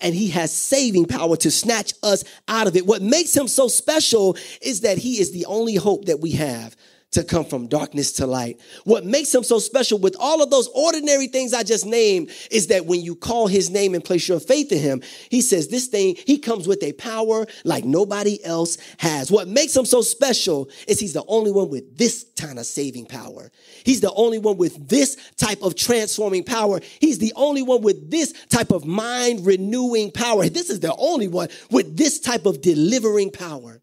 And 0.00 0.14
he 0.14 0.28
has 0.30 0.52
saving 0.52 1.06
power 1.06 1.36
to 1.38 1.50
snatch 1.50 1.94
us 2.02 2.24
out 2.46 2.66
of 2.66 2.76
it. 2.76 2.86
What 2.86 3.02
makes 3.02 3.36
him 3.36 3.48
so 3.48 3.68
special 3.68 4.36
is 4.60 4.82
that 4.82 4.98
he 4.98 5.20
is 5.20 5.32
the 5.32 5.46
only 5.46 5.74
hope 5.74 6.04
that 6.04 6.20
we 6.20 6.32
have 6.32 6.76
to 7.12 7.22
come 7.22 7.44
from 7.44 7.66
darkness 7.66 8.12
to 8.12 8.26
light. 8.26 8.58
What 8.84 9.04
makes 9.04 9.34
him 9.34 9.44
so 9.44 9.58
special 9.58 9.98
with 9.98 10.16
all 10.18 10.42
of 10.42 10.50
those 10.50 10.68
ordinary 10.74 11.28
things 11.28 11.52
I 11.54 11.62
just 11.62 11.86
named 11.86 12.30
is 12.50 12.68
that 12.68 12.86
when 12.86 13.02
you 13.02 13.14
call 13.14 13.46
his 13.46 13.70
name 13.70 13.94
and 13.94 14.02
place 14.04 14.26
your 14.28 14.40
faith 14.40 14.72
in 14.72 14.78
him, 14.78 15.02
he 15.30 15.42
says 15.42 15.68
this 15.68 15.86
thing, 15.86 16.16
he 16.26 16.38
comes 16.38 16.66
with 16.66 16.82
a 16.82 16.92
power 16.94 17.46
like 17.64 17.84
nobody 17.84 18.42
else 18.44 18.78
has. 18.98 19.30
What 19.30 19.46
makes 19.46 19.76
him 19.76 19.84
so 19.84 20.00
special 20.00 20.70
is 20.88 20.98
he's 20.98 21.12
the 21.12 21.24
only 21.28 21.52
one 21.52 21.68
with 21.68 21.98
this 21.98 22.24
kind 22.38 22.58
of 22.58 22.64
saving 22.64 23.06
power. 23.06 23.50
He's 23.84 24.00
the 24.00 24.12
only 24.14 24.38
one 24.38 24.56
with 24.56 24.88
this 24.88 25.16
type 25.36 25.62
of 25.62 25.76
transforming 25.76 26.44
power. 26.44 26.80
He's 26.98 27.18
the 27.18 27.34
only 27.36 27.62
one 27.62 27.82
with 27.82 28.10
this 28.10 28.32
type 28.48 28.70
of 28.70 28.86
mind 28.86 29.44
renewing 29.44 30.12
power. 30.12 30.48
This 30.48 30.70
is 30.70 30.80
the 30.80 30.94
only 30.96 31.28
one 31.28 31.48
with 31.70 31.94
this 31.96 32.20
type 32.20 32.46
of 32.46 32.62
delivering 32.62 33.30
power. 33.30 33.81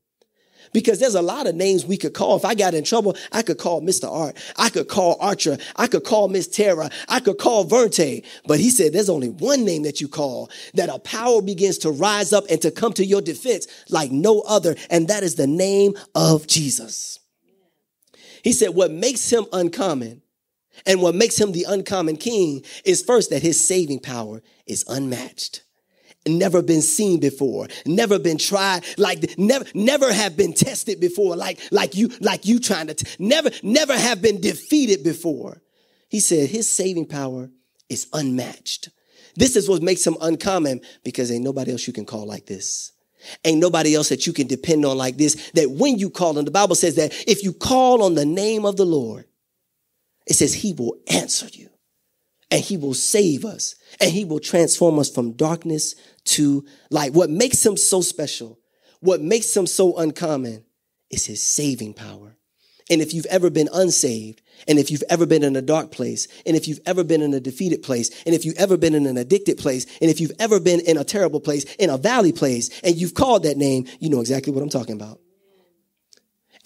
Because 0.74 1.00
there's 1.00 1.16
a 1.16 1.22
lot 1.22 1.48
of 1.48 1.56
names 1.56 1.86
we 1.86 1.98
could 1.98 2.14
call. 2.14 2.36
If 2.36 2.46
I 2.46 2.56
got 2.56 2.74
in 2.74 2.84
trouble, 2.84 3.16
I 3.32 3.42
could 3.42 3.58
call 3.58 3.82
Mr. 3.82 4.10
Art. 4.10 4.38
I 4.58 4.70
could 4.70 4.88
call 4.88 5.18
Archer. 5.20 5.58
I 5.76 5.88
could 5.88 6.04
call 6.04 6.28
Miss 6.28 6.48
Tara. 6.48 6.90
I 7.08 7.20
could 7.20 7.38
call 7.38 7.64
Verte. 7.64 8.24
But 8.46 8.60
he 8.60 8.70
said 8.70 8.94
there's 8.94 9.10
only 9.10 9.30
one 9.30 9.66
name 9.66 9.84
that 9.84 10.02
you 10.02 10.08
call 10.08 10.50
that 10.76 10.90
a 10.90 11.00
power 11.00 11.42
begins 11.42 11.80
to 11.80 11.92
rise 11.92 12.34
up 12.34 12.46
and 12.50 12.62
to 12.62 12.72
come 12.72 12.94
to 12.94 13.06
your 13.06 13.22
defense 13.22 13.68
like 13.90 14.12
no 14.12 14.42
other. 14.42 14.76
And 14.90 15.08
that 15.08 15.24
is 15.24 15.36
the 15.36 15.48
name 15.48 15.94
of 16.16 16.48
Jesus. 16.48 17.20
He 18.44 18.54
said 18.54 18.70
what 18.70 18.92
makes 18.92 19.30
him 19.30 19.46
uncommon 19.52 20.22
and 20.86 21.02
what 21.02 21.16
makes 21.16 21.40
him 21.40 21.52
the 21.52 21.66
uncommon 21.68 22.16
king 22.16 22.64
is 22.86 23.02
first 23.02 23.32
that 23.32 23.42
his 23.42 23.66
saving 23.66 24.00
power 24.00 24.42
is 24.66 24.86
unmatched 24.88 25.64
never 26.38 26.62
been 26.62 26.82
seen 26.82 27.20
before, 27.20 27.68
never 27.86 28.20
been 28.20 28.38
tried, 28.38 28.84
like 28.98 29.38
never, 29.38 29.66
never 29.74 30.12
have 30.12 30.38
been 30.38 30.54
tested 30.54 31.00
before, 31.00 31.36
like, 31.36 31.60
like 31.72 31.96
you, 31.96 32.10
like 32.22 32.46
you 32.46 32.60
trying 32.60 32.88
to, 32.88 32.94
t- 32.94 33.08
never, 33.20 33.50
never 33.64 33.98
have 33.98 34.22
been 34.22 34.42
defeated 34.42 35.04
before. 35.04 35.62
He 36.10 36.20
said 36.20 36.50
his 36.50 36.70
saving 36.70 37.08
power 37.08 37.50
is 37.90 38.08
unmatched. 38.14 38.90
This 39.36 39.56
is 39.56 39.70
what 39.70 39.82
makes 39.82 40.06
him 40.06 40.18
uncommon 40.22 40.82
because 41.04 41.32
ain't 41.32 41.44
nobody 41.44 41.72
else 41.72 41.88
you 41.88 41.94
can 41.94 42.06
call 42.06 42.26
like 42.26 42.46
this. 42.46 42.92
Ain't 43.44 43.60
nobody 43.60 43.96
else 43.96 44.10
that 44.10 44.26
you 44.26 44.34
can 44.34 44.48
depend 44.48 44.86
on 44.86 44.98
like 44.98 45.18
this. 45.18 45.52
That 45.52 45.70
when 45.70 45.98
you 46.00 46.10
call 46.10 46.38
on, 46.38 46.46
the 46.46 46.52
Bible 46.52 46.76
says 46.76 46.96
that 46.96 47.14
if 47.28 47.44
you 47.44 47.54
call 47.54 48.04
on 48.04 48.16
the 48.16 48.26
name 48.26 48.66
of 48.66 48.78
the 48.78 48.86
Lord, 48.86 49.26
it 50.26 50.34
says 50.34 50.54
he 50.54 50.74
will 50.74 50.96
answer 51.10 51.48
you 51.52 51.70
and 52.52 52.64
he 52.64 52.78
will 52.78 52.94
save 52.94 53.46
us 53.46 53.76
and 54.00 54.12
he 54.12 54.26
will 54.26 54.40
transform 54.40 55.00
us 55.00 55.10
from 55.10 55.34
darkness 55.34 55.96
to 56.26 56.66
light. 56.90 57.14
What 57.14 57.30
makes 57.30 57.66
him 57.66 57.78
so 57.78 58.02
special, 58.02 58.60
what 59.00 59.22
makes 59.22 59.56
him 59.56 59.68
so 59.68 59.98
uncommon 59.98 60.66
is 61.10 61.26
his 61.26 61.42
saving 61.42 61.94
power. 61.94 62.36
And 62.92 63.02
if 63.02 63.14
you've 63.14 63.28
ever 63.28 63.52
been 63.52 63.70
unsaved, 63.72 64.42
and 64.68 64.80
if 64.80 64.90
you've 64.90 65.04
ever 65.10 65.28
been 65.28 65.44
in 65.44 65.56
a 65.56 65.62
dark 65.62 65.92
place, 65.92 66.28
and 66.46 66.58
if 66.58 66.68
you've 66.68 66.80
ever 66.88 67.04
been 67.04 67.22
in 67.22 67.36
a 67.36 67.40
defeated 67.40 67.84
place, 67.84 68.10
and 68.26 68.34
if 68.34 68.46
you've 68.46 68.58
ever 68.58 68.78
been 68.78 68.96
in 68.96 69.06
an 69.06 69.16
addicted 69.16 69.60
place, 69.60 69.86
and 70.02 70.10
if 70.10 70.20
you've 70.20 70.32
ever 70.40 70.60
been 70.60 70.80
in 70.80 70.98
a 70.98 71.04
terrible 71.04 71.40
place, 71.40 71.66
in 71.76 71.92
a 71.92 71.98
valley 71.98 72.32
place, 72.32 72.82
and 72.84 72.96
you've 72.96 73.14
called 73.14 73.44
that 73.44 73.58
name, 73.58 73.86
you 74.00 74.10
know 74.10 74.22
exactly 74.22 74.52
what 74.52 74.64
I'm 74.64 74.70
talking 74.70 74.96
about. 74.96 75.20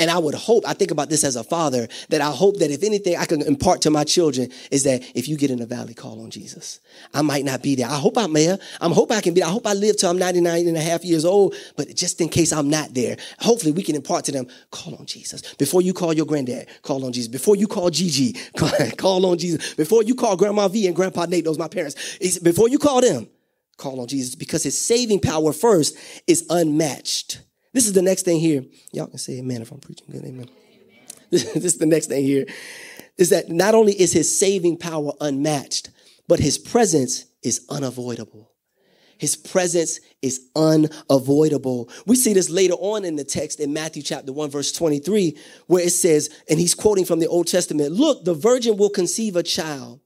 And 0.04 0.12
I 0.12 0.18
would 0.18 0.36
hope, 0.36 0.68
I 0.68 0.74
think 0.74 0.92
about 0.92 1.10
this 1.10 1.24
as 1.24 1.38
a 1.38 1.46
father, 1.46 1.88
that 2.10 2.20
I 2.20 2.30
hope 2.30 2.58
that 2.58 2.70
if 2.70 2.84
anything 2.84 3.16
I 3.16 3.24
can 3.24 3.42
impart 3.42 3.80
to 3.84 3.90
my 3.90 4.04
children 4.04 4.50
is 4.70 4.84
that 4.84 5.02
if 5.16 5.30
you 5.30 5.38
get 5.38 5.50
in 5.50 5.62
a 5.62 5.66
valley, 5.66 5.94
call 5.94 6.22
on 6.22 6.30
Jesus. 6.30 6.82
I 7.14 7.22
might 7.22 7.46
not 7.46 7.64
be 7.64 7.76
there. 7.76 7.88
I 7.88 7.96
hope 7.96 8.18
I'm 8.18 8.34
there. 8.34 8.60
I 8.82 8.90
hope 8.90 9.14
I 9.14 9.22
can 9.22 9.34
be 9.34 9.40
there. 9.40 9.48
I 9.48 9.54
hope 9.54 9.66
I 9.66 9.72
live 9.72 9.96
till 9.96 10.10
I'm 10.10 10.18
99 10.18 10.68
and 10.68 10.76
a 10.76 10.82
half 10.82 11.06
years 11.06 11.24
old, 11.24 11.56
but 11.78 11.96
just 11.96 12.20
in 12.20 12.28
case 12.28 12.52
I'm 12.52 12.70
not 12.70 12.94
there, 12.94 13.16
hopefully 13.40 13.72
we 13.72 13.82
can 13.82 13.96
impart 13.96 14.26
to 14.26 14.34
them, 14.34 14.46
call 14.72 14.94
on 14.96 15.06
Jesus. 15.06 15.54
Before 15.54 15.82
you 15.82 15.94
call 15.94 16.12
your 16.12 16.26
granddad, 16.26 16.68
call 16.82 17.06
on 17.06 17.14
Jesus. 17.14 17.30
Before 17.30 17.56
you 17.56 17.66
call 17.66 17.90
Gigi, 17.90 18.34
call 18.98 19.26
on 19.26 19.38
Jesus. 19.38 19.74
Before 19.76 20.04
you 20.04 20.16
call 20.16 20.36
Grandma 20.36 20.68
V 20.68 20.86
and 20.86 20.98
Grandpa 20.98 21.28
Nate, 21.28 21.46
those 21.46 21.58
my 21.58 21.70
parents, 21.70 22.18
before 22.40 22.68
you 22.68 22.78
call 22.78 23.00
them, 23.00 23.30
call 23.78 24.02
on 24.02 24.08
Jesus 24.08 24.36
because 24.36 24.64
his 24.64 24.78
saving 24.78 25.22
power 25.22 25.54
first 25.54 25.96
is 26.28 26.46
unmatched. 26.50 27.40
This 27.74 27.88
is 27.88 27.94
the 27.94 28.02
next 28.02 28.24
thing 28.24 28.40
here. 28.40 28.64
Y'all 28.92 29.08
can 29.08 29.18
say 29.18 29.40
amen 29.40 29.64
if 29.64 29.72
I'm 29.72 29.80
preaching 29.80 30.08
good. 30.10 30.24
Amen. 30.24 30.50
This, 31.32 31.56
is 31.56 31.78
the 31.80 31.88
next 31.88 32.08
thing 32.08 32.24
here 32.24 32.46
is 33.18 33.32
that 33.32 33.50
not 33.50 33.74
only 33.74 33.94
is 33.94 34.14
his 34.14 34.38
saving 34.38 34.78
power 34.78 35.14
unmatched, 35.20 35.90
but 36.28 36.40
his 36.40 36.60
presence 36.60 37.26
is 37.42 37.66
unavoidable. 37.72 38.52
His 39.18 39.36
presence 39.36 40.00
is 40.22 40.48
unavoidable. 40.56 41.90
We 42.06 42.16
see 42.18 42.34
this 42.34 42.52
later 42.52 42.74
on 42.74 43.04
in 43.04 43.16
the 43.16 43.24
text 43.24 43.60
in 43.60 43.74
Matthew 43.74 44.04
chapter 44.04 44.32
1, 44.32 44.52
verse 44.52 44.72
23, 44.72 45.36
where 45.66 45.84
it 45.84 45.92
says, 45.92 46.30
and 46.48 46.60
he's 46.60 46.76
quoting 46.76 47.06
from 47.06 47.20
the 47.20 47.28
Old 47.28 47.48
Testament 47.48 47.94
Look, 47.94 48.26
the 48.26 48.36
virgin 48.36 48.78
will 48.78 48.90
conceive 48.90 49.36
a 49.36 49.44
child. 49.44 50.02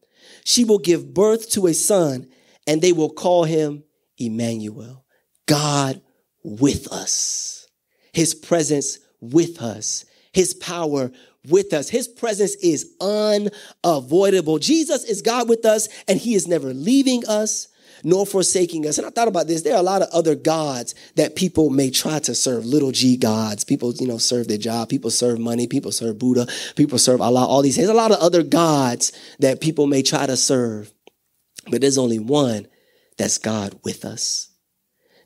She 0.46 0.64
will 0.64 0.80
give 0.80 1.14
birth 1.14 1.50
to 1.52 1.68
a 1.68 1.74
son, 1.74 2.28
and 2.66 2.82
they 2.82 2.94
will 2.94 3.10
call 3.10 3.44
him 3.44 3.84
Emmanuel, 4.18 5.04
God 5.46 6.02
with 6.44 6.88
us 6.92 7.57
his 8.18 8.34
presence 8.34 8.98
with 9.22 9.62
us, 9.62 10.04
his 10.34 10.56
power 10.56 11.12
with 11.48 11.72
us. 11.72 11.88
His 11.88 12.08
presence 12.08 12.56
is 12.56 12.96
unavoidable. 13.00 14.58
Jesus 14.58 15.04
is 15.04 15.22
God 15.22 15.48
with 15.48 15.66
us, 15.66 15.88
and 16.08 16.18
he 16.18 16.34
is 16.34 16.48
never 16.48 16.74
leaving 16.74 17.28
us 17.28 17.68
nor 18.04 18.26
forsaking 18.26 18.88
us. 18.88 18.98
And 18.98 19.06
I 19.06 19.12
thought 19.12 19.28
about 19.28 19.46
this. 19.46 19.62
There 19.62 19.76
are 19.76 19.80
a 19.80 19.84
lot 19.84 20.02
of 20.02 20.10
other 20.10 20.34
gods 20.34 20.96
that 21.14 21.36
people 21.36 21.70
may 21.70 21.92
try 21.92 22.18
to 22.18 22.34
serve, 22.34 22.66
little 22.66 22.92
g 22.92 23.18
gods. 23.18 23.64
People, 23.64 23.94
you 23.94 24.08
know, 24.08 24.18
serve 24.18 24.48
their 24.48 24.58
job. 24.58 24.90
People 24.90 25.12
serve 25.12 25.38
money. 25.38 25.68
People 25.68 25.92
serve 25.92 26.18
Buddha. 26.18 26.48
People 26.76 26.98
serve 26.98 27.22
Allah. 27.22 27.46
All 27.46 27.62
these. 27.62 27.76
There's 27.76 27.88
a 27.88 27.94
lot 27.94 28.12
of 28.12 28.18
other 28.18 28.42
gods 28.42 29.12
that 29.38 29.62
people 29.62 29.86
may 29.86 30.02
try 30.02 30.26
to 30.26 30.38
serve. 30.38 30.92
But 31.70 31.82
there's 31.82 32.00
only 32.00 32.18
one 32.18 32.68
that's 33.16 33.38
God 33.38 33.80
with 33.84 34.06
us. 34.06 34.50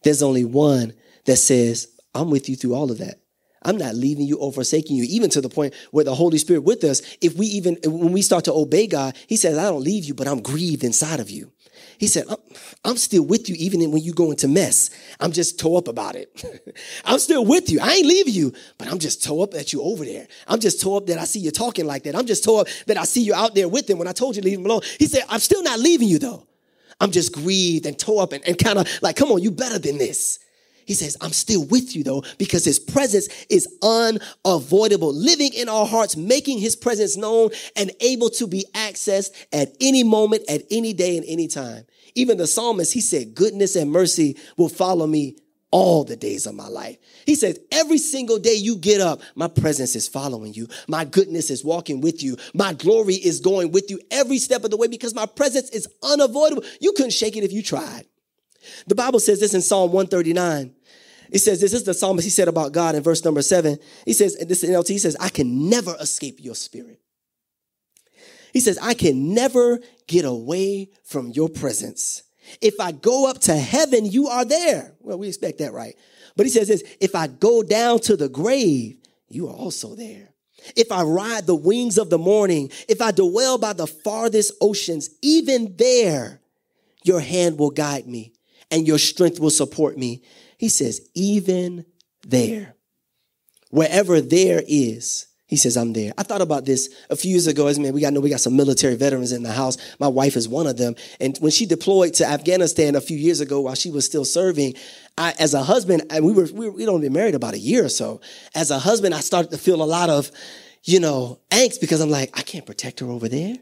There's 0.04 0.22
only 0.22 0.44
one 0.44 0.92
that 1.26 1.38
says, 1.38 1.88
I'm 2.14 2.30
with 2.30 2.50
you 2.50 2.56
through 2.56 2.76
all 2.76 2.92
of 2.92 2.98
that. 3.00 3.20
I'm 3.64 3.78
not 3.78 3.94
leaving 3.94 4.26
you 4.26 4.38
or 4.38 4.52
forsaking 4.52 4.96
you, 4.96 5.06
even 5.08 5.30
to 5.32 5.42
the 5.42 5.50
point 5.50 5.76
where 5.92 6.04
the 6.04 6.16
Holy 6.16 6.40
Spirit 6.40 6.64
with 6.64 6.84
us, 6.84 7.02
if 7.22 7.36
we 7.36 7.46
even, 7.48 7.78
when 7.86 8.12
we 8.12 8.24
start 8.24 8.46
to 8.46 8.54
obey 8.54 8.88
God, 8.88 9.16
He 9.28 9.36
says, 9.38 9.58
I 9.58 9.64
don't 9.64 9.84
leave 9.84 10.04
you, 10.04 10.16
but 10.16 10.28
I'm 10.28 10.42
grieved 10.42 10.84
inside 10.84 11.20
of 11.20 11.30
you. 11.30 11.52
He 11.98 12.08
said, 12.08 12.26
I'm, 12.84 12.98
still 12.98 13.24
with 13.24 13.48
you 13.48 13.56
even 13.60 13.92
when 13.92 14.02
you 14.02 14.14
go 14.14 14.32
into 14.32 14.48
mess. 14.48 14.90
I'm 15.20 15.32
just 15.32 15.60
toe 15.60 15.78
up 15.78 15.88
about 15.88 16.16
it. 16.16 16.44
I'm 17.06 17.20
still 17.20 17.46
with 17.46 17.72
you. 17.72 17.80
I 17.80 17.94
ain't 17.94 18.08
leaving 18.08 18.34
you, 18.34 18.54
but 18.80 18.88
I'm 18.88 18.98
just 18.98 19.24
toe 19.24 19.42
up 19.42 19.54
at 19.54 19.72
you 19.72 19.84
over 19.84 20.04
there. 20.04 20.28
I'm 20.48 20.60
just 20.60 20.82
toe 20.82 20.98
up 20.98 21.06
that 21.08 21.20
I 21.20 21.26
see 21.26 21.40
you 21.40 21.52
talking 21.52 21.86
like 21.86 22.04
that. 22.04 22.16
I'm 22.16 22.26
just 22.26 22.44
toe 22.44 22.62
up 22.62 22.68
that 22.88 22.98
I 22.98 23.04
see 23.04 23.22
you 23.22 23.36
out 23.36 23.54
there 23.54 23.70
with 23.70 23.88
him 23.88 24.00
when 24.00 24.08
I 24.08 24.14
told 24.14 24.36
you 24.36 24.42
to 24.42 24.48
leave 24.48 24.58
him 24.58 24.66
alone. 24.66 24.82
He 24.98 25.06
said, 25.06 25.24
I'm 25.30 25.40
still 25.40 25.62
not 25.62 25.80
leaving 25.80 26.08
you 26.08 26.18
though. 26.18 26.48
I'm 27.00 27.12
just 27.12 27.34
grieved 27.34 27.86
and 27.86 27.98
toe 27.98 28.20
up 28.20 28.32
and, 28.32 28.48
and 28.48 28.58
kind 28.58 28.80
of 28.80 28.88
like, 29.02 29.16
come 29.16 29.32
on, 29.32 29.42
you 29.42 29.52
better 29.52 29.78
than 29.78 30.00
this. 30.00 30.40
He 30.86 30.94
says, 30.94 31.18
I'm 31.22 31.32
still 31.32 31.66
with 31.66 31.96
you 31.96 32.04
though, 32.04 32.24
because 32.38 32.66
his 32.66 32.80
presence 32.80 33.28
is 33.50 33.68
unavoidable, 33.82 35.14
living 35.14 35.54
in 35.54 35.70
our 35.70 35.86
hearts, 35.86 36.18
making 36.18 36.60
his 36.60 36.76
presence 36.76 37.18
known 37.18 37.52
and 37.76 37.92
able 38.00 38.30
to 38.32 38.48
be 38.48 38.66
accessed 38.74 39.32
at 39.54 39.76
any 39.80 40.04
moment, 40.04 40.44
at 40.50 40.64
any 40.72 40.94
day, 40.94 41.18
and 41.18 41.26
any 41.28 41.48
time. 41.48 41.86
Even 42.16 42.38
the 42.38 42.48
psalmist, 42.48 42.94
he 42.94 43.02
said, 43.02 43.36
goodness 43.36 43.76
and 43.76 43.92
mercy 43.92 44.38
will 44.58 44.70
follow 44.70 45.08
me 45.08 45.38
all 45.72 46.04
the 46.04 46.18
days 46.18 46.46
of 46.46 46.54
my 46.54 46.68
life. 46.68 46.98
He 47.26 47.36
says, 47.36 47.58
every 47.72 47.98
single 47.98 48.38
day 48.40 48.56
you 48.56 48.76
get 48.76 49.00
up, 49.00 49.22
my 49.36 49.48
presence 49.48 49.96
is 49.96 50.08
following 50.08 50.54
you. 50.54 50.68
My 50.88 51.06
goodness 51.06 51.50
is 51.50 51.64
walking 51.64 52.02
with 52.02 52.22
you. 52.22 52.36
My 52.54 52.74
glory 52.74 53.16
is 53.16 53.40
going 53.40 53.72
with 53.72 53.90
you 53.90 54.00
every 54.12 54.38
step 54.38 54.66
of 54.66 54.72
the 54.72 54.78
way 54.78 54.88
because 54.88 55.16
my 55.16 55.26
presence 55.26 55.70
is 55.70 55.88
unavoidable. 56.04 56.64
You 56.82 56.92
couldn't 56.92 57.14
shake 57.14 57.38
it 57.38 57.46
if 57.46 57.54
you 57.54 57.64
tried. 57.64 58.06
The 58.88 58.96
Bible 58.96 59.20
says 59.20 59.40
this 59.40 59.54
in 59.54 59.62
Psalm 59.62 59.92
139. 59.92 60.74
It 61.32 61.40
says, 61.40 61.62
this 61.62 61.74
is 61.74 61.84
the 61.84 61.94
psalmist 61.94 62.26
he 62.26 62.30
said 62.30 62.50
about 62.50 62.74
God 62.74 62.94
in 62.94 63.04
verse 63.04 63.24
number 63.24 63.42
seven. 63.42 63.78
He 64.06 64.14
says, 64.14 64.38
this 64.38 64.64
NLT, 64.64 64.90
he 64.90 64.98
says, 64.98 65.16
I 65.20 65.30
can 65.30 65.70
never 65.70 65.96
escape 66.00 66.40
your 66.40 66.56
spirit. 66.56 67.00
He 68.52 68.60
says, 68.60 68.78
I 68.82 68.94
can 68.94 69.34
never 69.34 69.80
get 70.08 70.26
away 70.26 70.90
from 71.06 71.30
your 71.30 71.48
presence. 71.48 72.24
If 72.60 72.82
I 72.82 72.92
go 72.92 73.30
up 73.30 73.40
to 73.42 73.56
heaven, 73.56 74.06
you 74.06 74.28
are 74.28 74.44
there. 74.44 74.94
Well, 75.00 75.18
we 75.18 75.30
expect 75.30 75.60
that, 75.60 75.72
right? 75.72 75.96
But 76.36 76.46
he 76.46 76.52
says 76.52 76.68
this, 76.68 76.84
if 77.00 77.16
I 77.16 77.28
go 77.28 77.64
down 77.64 78.00
to 78.02 78.18
the 78.18 78.28
grave, 78.28 78.98
you 79.30 79.48
are 79.48 79.56
also 79.56 79.96
there. 79.96 80.34
If 80.76 80.92
I 80.92 81.04
ride 81.04 81.48
the 81.48 81.56
wings 81.56 81.98
of 81.98 82.10
the 82.10 82.18
morning, 82.18 82.72
if 82.90 83.02
I 83.02 83.12
dwell 83.12 83.58
by 83.58 83.72
the 83.72 83.88
farthest 83.88 84.54
oceans, 84.60 85.10
even 85.22 85.76
there, 85.78 86.42
your 87.04 87.22
hand 87.22 87.58
will 87.58 87.72
guide 87.72 88.06
me 88.06 88.34
and 88.72 88.88
your 88.88 88.98
strength 88.98 89.40
will 89.40 89.50
support 89.50 89.98
me. 89.98 90.24
He 90.58 90.70
says, 90.70 91.02
even 91.14 91.86
there, 92.26 92.76
wherever 93.70 94.22
there 94.22 94.64
is, 94.68 95.28
he 95.52 95.58
says, 95.58 95.76
I'm 95.76 95.92
there. 95.92 96.14
I 96.18 96.24
thought 96.24 96.42
about 96.42 96.64
this 96.64 96.90
a 97.10 97.16
few 97.18 97.32
years 97.32 97.46
ago. 97.46 97.68
As 97.68 97.78
man, 97.78 97.94
we 97.94 98.00
got 98.00 98.14
know 98.14 98.22
we 98.22 98.30
got 98.30 98.40
some 98.40 98.56
military 98.56 98.96
veterans 98.96 99.34
in 99.34 99.44
the 99.44 99.52
house. 99.52 99.78
My 100.00 100.08
wife 100.08 100.38
is 100.38 100.48
one 100.48 100.66
of 100.66 100.78
them. 100.78 100.96
And 101.20 101.38
when 101.40 101.52
she 101.52 101.66
deployed 101.66 102.14
to 102.16 102.26
Afghanistan 102.26 102.96
a 102.96 103.02
few 103.02 103.18
years 103.18 103.42
ago 103.42 103.60
while 103.60 103.76
she 103.76 103.92
was 103.92 104.06
still 104.06 104.24
serving, 104.24 104.76
I, 105.18 105.34
as 105.40 105.54
a 105.54 105.62
husband, 105.62 106.04
and 106.10 106.26
we 106.26 106.32
were, 106.32 106.48
we 106.54 106.70
we 106.70 106.86
don't 106.86 107.02
been 107.02 107.12
married 107.12 107.36
about 107.36 107.54
a 107.54 107.60
year 107.60 107.84
or 107.84 107.90
so. 107.90 108.22
As 108.56 108.72
a 108.72 108.80
husband, 108.80 109.14
I 109.14 109.20
started 109.20 109.52
to 109.52 109.58
feel 109.58 109.82
a 109.82 109.84
lot 109.84 110.10
of, 110.10 110.32
you 110.86 111.02
know, 111.02 111.42
angst 111.50 111.82
because 111.82 112.00
I'm 112.00 112.10
like, 112.10 112.30
I 112.40 112.44
can't 112.44 112.66
protect 112.66 113.02
her 113.02 113.08
over 113.08 113.28
there. 113.28 113.58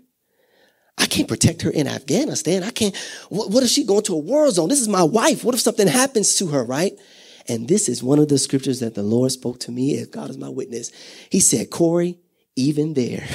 I 1.00 1.06
can't 1.06 1.28
protect 1.28 1.62
her 1.62 1.70
in 1.70 1.88
Afghanistan. 1.88 2.64
I 2.64 2.72
can't. 2.72 2.96
What, 3.30 3.50
what 3.50 3.64
if 3.64 3.70
she 3.70 3.86
going 3.86 4.04
to 4.04 4.14
a 4.14 4.20
war 4.20 4.50
zone? 4.52 4.70
This 4.70 4.82
is 4.82 4.90
my 4.90 5.04
wife. 5.04 5.44
What 5.44 5.56
if 5.56 5.62
something 5.62 5.88
happens 5.88 6.36
to 6.38 6.48
her, 6.48 6.64
right? 6.64 6.94
And 7.48 7.68
this 7.68 7.90
is 7.90 8.04
one 8.04 8.20
of 8.20 8.28
the 8.28 8.38
scriptures 8.38 8.82
that 8.82 8.94
the 8.94 9.02
Lord 9.02 9.32
spoke 9.32 9.60
to 9.62 9.72
me, 9.72 9.96
if 9.96 10.12
God 10.12 10.30
is 10.30 10.38
my 10.38 10.50
witness. 10.50 10.92
He 11.32 11.40
said, 11.40 11.72
Corey, 11.72 12.20
even 12.56 12.94
there, 12.94 13.26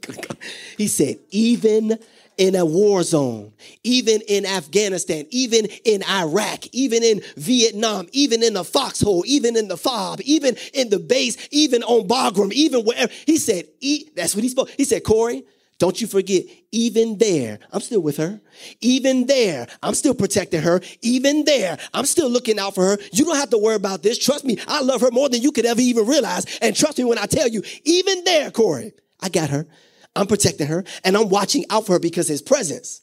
he 0.78 0.88
said, 0.88 1.18
even 1.30 1.98
in 2.38 2.54
a 2.54 2.66
war 2.66 3.02
zone, 3.02 3.52
even 3.84 4.20
in 4.22 4.44
Afghanistan, 4.44 5.26
even 5.30 5.66
in 5.84 6.02
Iraq, 6.02 6.66
even 6.72 7.02
in 7.02 7.22
Vietnam, 7.36 8.08
even 8.12 8.42
in 8.42 8.54
the 8.54 8.64
foxhole, 8.64 9.24
even 9.26 9.56
in 9.56 9.68
the 9.68 9.76
fob, 9.76 10.20
even 10.24 10.56
in 10.74 10.90
the 10.90 10.98
base, 10.98 11.48
even 11.50 11.82
on 11.84 12.08
Bagram, 12.08 12.52
even 12.52 12.84
wherever. 12.84 13.12
He 13.26 13.38
said, 13.38 13.66
that's 14.14 14.34
what 14.34 14.42
he 14.42 14.50
spoke. 14.50 14.70
He 14.70 14.84
said, 14.84 15.04
Corey, 15.04 15.44
don't 15.78 16.00
you 16.00 16.06
forget, 16.06 16.44
even 16.72 17.18
there, 17.18 17.58
I'm 17.70 17.80
still 17.80 18.00
with 18.00 18.16
her. 18.16 18.40
Even 18.80 19.26
there, 19.26 19.66
I'm 19.82 19.94
still 19.94 20.14
protecting 20.14 20.62
her. 20.62 20.80
Even 21.02 21.44
there, 21.44 21.78
I'm 21.92 22.06
still 22.06 22.30
looking 22.30 22.58
out 22.58 22.74
for 22.74 22.84
her. 22.84 22.98
You 23.12 23.26
don't 23.26 23.36
have 23.36 23.50
to 23.50 23.58
worry 23.58 23.74
about 23.74 24.02
this. 24.02 24.18
Trust 24.18 24.44
me, 24.46 24.58
I 24.66 24.80
love 24.80 25.02
her 25.02 25.10
more 25.10 25.28
than 25.28 25.42
you 25.42 25.52
could 25.52 25.66
ever 25.66 25.80
even 25.80 26.06
realize. 26.06 26.46
And 26.62 26.74
trust 26.74 26.96
me 26.96 27.04
when 27.04 27.18
I 27.18 27.26
tell 27.26 27.48
you, 27.48 27.62
even 27.84 28.24
there, 28.24 28.50
Corey, 28.50 28.92
I 29.20 29.28
got 29.28 29.50
her. 29.50 29.66
I'm 30.14 30.26
protecting 30.26 30.66
her 30.66 30.82
and 31.04 31.14
I'm 31.14 31.28
watching 31.28 31.66
out 31.68 31.84
for 31.84 31.92
her 31.92 31.98
because 31.98 32.26
his 32.26 32.40
presence, 32.40 33.02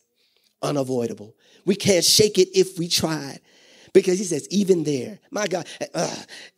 unavoidable. 0.64 1.36
We 1.66 1.76
can't 1.76 2.04
shake 2.04 2.40
it 2.40 2.50
if 2.58 2.80
we 2.80 2.88
tried 2.88 3.40
because 3.94 4.18
he 4.18 4.26
says, 4.26 4.48
even 4.50 4.84
there, 4.84 5.20
my 5.30 5.46
God, 5.46 5.68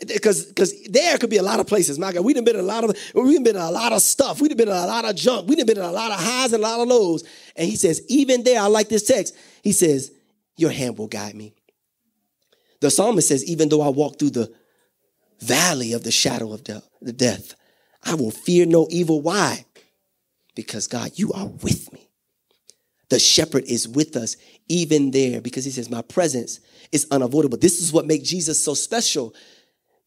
because 0.08 0.46
uh, 0.46 0.48
because 0.48 0.84
there 0.84 1.18
could 1.18 1.30
be 1.30 1.38
a 1.38 1.44
lot 1.44 1.60
of 1.60 1.68
places. 1.68 2.00
My 2.00 2.14
God, 2.14 2.24
we've 2.24 2.36
been 2.36 2.56
in 2.56 2.62
a 2.62 2.64
lot 2.64 2.84
of 2.84 2.98
we've 3.14 3.44
been 3.44 3.58
in 3.58 3.62
a 3.62 3.72
lot 3.72 3.92
of 3.92 4.02
stuff. 4.02 4.42
We've 4.42 4.56
been 4.56 4.70
in 4.70 4.76
a 4.76 4.88
lot 4.88 5.04
of 5.06 5.16
junk. 5.16 5.50
We've 5.50 5.66
been 5.66 5.78
in 5.78 5.84
a 5.84 5.92
lot 5.92 6.12
of 6.12 6.20
highs 6.20 6.54
and 6.54 6.64
a 6.64 6.68
lot 6.68 6.80
of 6.80 6.88
lows. 6.88 7.24
And 7.56 7.68
he 7.68 7.76
says, 7.76 8.02
even 8.08 8.44
there, 8.44 8.62
I 8.62 8.68
like 8.68 8.88
this 8.88 9.06
text. 9.06 9.36
He 9.64 9.74
says, 9.74 10.12
your 10.56 10.72
hand 10.72 10.98
will 10.98 11.08
guide 11.08 11.36
me. 11.36 11.54
The 12.80 12.90
psalmist 12.90 13.28
says, 13.28 13.44
even 13.46 13.70
though 13.70 13.82
I 13.82 13.90
walk 13.90 14.18
through 14.20 14.32
the 14.32 14.54
valley 15.42 15.94
of 15.94 16.04
the 16.04 16.12
shadow 16.12 16.54
of 16.54 16.64
death, 16.64 16.88
the 17.02 17.14
death, 17.14 17.56
I 18.04 18.16
will 18.16 18.32
fear 18.32 18.66
no 18.66 18.88
evil. 18.90 19.22
Why? 19.22 19.66
Because 20.56 20.88
God, 20.88 21.12
you 21.16 21.34
are 21.34 21.48
with 21.48 21.92
me. 21.92 22.05
The 23.10 23.20
shepherd 23.20 23.66
is 23.68 23.88
with 23.88 24.16
us 24.16 24.36
even 24.68 25.12
there 25.12 25.42
because 25.42 25.66
he 25.66 25.72
says, 25.72 25.90
My 25.90 26.02
presence 26.02 26.60
is 26.92 27.08
unavoidable. 27.12 27.58
This 27.58 27.82
is 27.82 27.94
what 27.94 28.08
makes 28.08 28.28
Jesus 28.28 28.64
so 28.64 28.74
special 28.74 29.34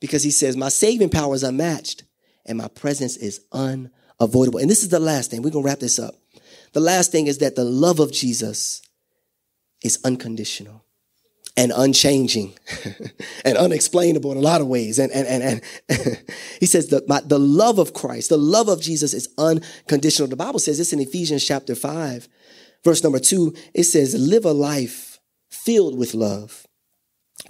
because 0.00 0.22
he 0.22 0.30
says, 0.30 0.56
My 0.56 0.68
saving 0.68 1.10
power 1.10 1.34
is 1.34 1.42
unmatched 1.42 2.04
and 2.46 2.58
my 2.58 2.68
presence 2.68 3.16
is 3.16 3.40
unavoidable. 3.52 4.58
And 4.58 4.70
this 4.70 4.82
is 4.82 4.88
the 4.88 4.98
last 4.98 5.30
thing. 5.30 5.42
We're 5.42 5.50
going 5.50 5.64
to 5.64 5.68
wrap 5.68 5.80
this 5.80 5.98
up. 5.98 6.14
The 6.72 6.80
last 6.80 7.12
thing 7.12 7.26
is 7.26 7.38
that 7.38 7.56
the 7.56 7.64
love 7.64 8.00
of 8.00 8.12
Jesus 8.12 8.82
is 9.82 9.98
unconditional 10.04 10.84
and 11.56 11.72
unchanging 11.74 12.54
and 13.44 13.56
unexplainable 13.56 14.30
in 14.32 14.38
a 14.38 14.42
lot 14.42 14.60
of 14.60 14.68
ways. 14.68 14.98
And, 14.98 15.10
and, 15.12 15.26
and, 15.26 15.62
and 15.88 16.22
he 16.60 16.66
says 16.66 16.88
that 16.88 17.08
my, 17.08 17.20
the 17.20 17.38
love 17.38 17.78
of 17.78 17.94
Christ, 17.94 18.28
the 18.28 18.38
love 18.38 18.68
of 18.68 18.80
Jesus 18.80 19.12
is 19.12 19.28
unconditional. 19.38 20.28
The 20.28 20.36
Bible 20.36 20.58
says 20.58 20.78
this 20.78 20.92
in 20.92 21.00
Ephesians 21.00 21.44
chapter 21.44 21.74
5 21.74 22.28
verse 22.84 23.02
number 23.02 23.18
two, 23.18 23.54
it 23.74 23.84
says, 23.84 24.14
live 24.14 24.44
a 24.44 24.52
life 24.52 25.18
filled 25.50 25.98
with 25.98 26.14
love, 26.14 26.66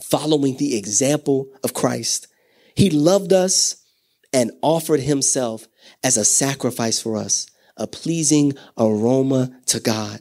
following 0.02 0.56
the 0.56 0.76
example 0.76 1.48
of 1.62 1.74
Christ. 1.74 2.28
He 2.74 2.90
loved 2.90 3.32
us 3.32 3.84
and 4.32 4.52
offered 4.62 5.00
himself 5.00 5.66
as 6.04 6.16
a 6.16 6.24
sacrifice 6.24 7.00
for 7.00 7.16
us, 7.16 7.46
a 7.76 7.86
pleasing 7.86 8.52
aroma 8.76 9.50
to 9.66 9.80
God. 9.80 10.20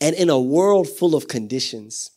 And 0.00 0.14
in 0.16 0.28
a 0.28 0.40
world 0.40 0.88
full 0.88 1.14
of 1.14 1.28
conditions, 1.28 2.10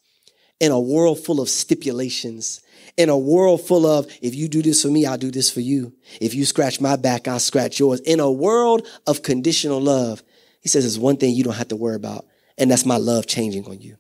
in 0.59 0.71
a 0.71 0.79
world 0.79 1.19
full 1.19 1.39
of 1.39 1.49
stipulations, 1.49 2.61
in 2.97 3.09
a 3.09 3.17
world 3.17 3.61
full 3.61 3.85
of, 3.85 4.07
if 4.21 4.35
you 4.35 4.47
do 4.47 4.61
this 4.61 4.81
for 4.81 4.89
me, 4.89 5.05
I'll 5.05 5.17
do 5.17 5.31
this 5.31 5.49
for 5.49 5.61
you. 5.61 5.93
If 6.19 6.33
you 6.33 6.45
scratch 6.45 6.81
my 6.81 6.95
back, 6.95 7.27
I'll 7.27 7.39
scratch 7.39 7.79
yours. 7.79 7.99
In 8.01 8.19
a 8.19 8.31
world 8.31 8.87
of 9.07 9.23
conditional 9.23 9.79
love, 9.79 10.23
he 10.61 10.69
says 10.69 10.83
there's 10.83 10.99
one 10.99 11.17
thing 11.17 11.35
you 11.35 11.43
don't 11.43 11.55
have 11.55 11.69
to 11.69 11.75
worry 11.75 11.95
about, 11.95 12.25
and 12.57 12.71
that's 12.71 12.85
my 12.85 12.97
love 12.97 13.27
changing 13.27 13.65
on 13.65 13.81
you. 13.81 13.97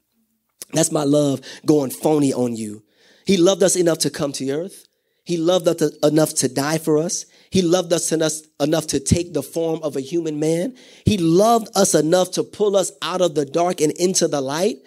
That's 0.73 0.91
my 0.91 1.03
love 1.03 1.41
going 1.65 1.91
phony 1.91 2.33
on 2.33 2.55
you. 2.55 2.83
He 3.25 3.37
loved 3.37 3.63
us 3.63 3.75
enough 3.75 3.99
to 3.99 4.09
come 4.09 4.31
to 4.33 4.49
earth. 4.51 4.87
He 5.23 5.37
loved 5.37 5.67
us 5.67 5.81
enough 6.03 6.33
to 6.35 6.47
die 6.47 6.77
for 6.77 6.97
us. 6.97 7.25
He 7.51 7.61
loved 7.61 7.93
us 7.93 8.11
enough 8.11 8.87
to 8.87 8.99
take 8.99 9.33
the 9.33 9.43
form 9.43 9.81
of 9.83 9.95
a 9.95 10.01
human 10.01 10.39
man. 10.39 10.75
He 11.05 11.17
loved 11.17 11.67
us 11.75 11.93
enough 11.93 12.31
to 12.31 12.43
pull 12.43 12.75
us 12.75 12.91
out 13.01 13.21
of 13.21 13.35
the 13.35 13.45
dark 13.45 13.81
and 13.81 13.91
into 13.93 14.27
the 14.27 14.41
light. 14.41 14.77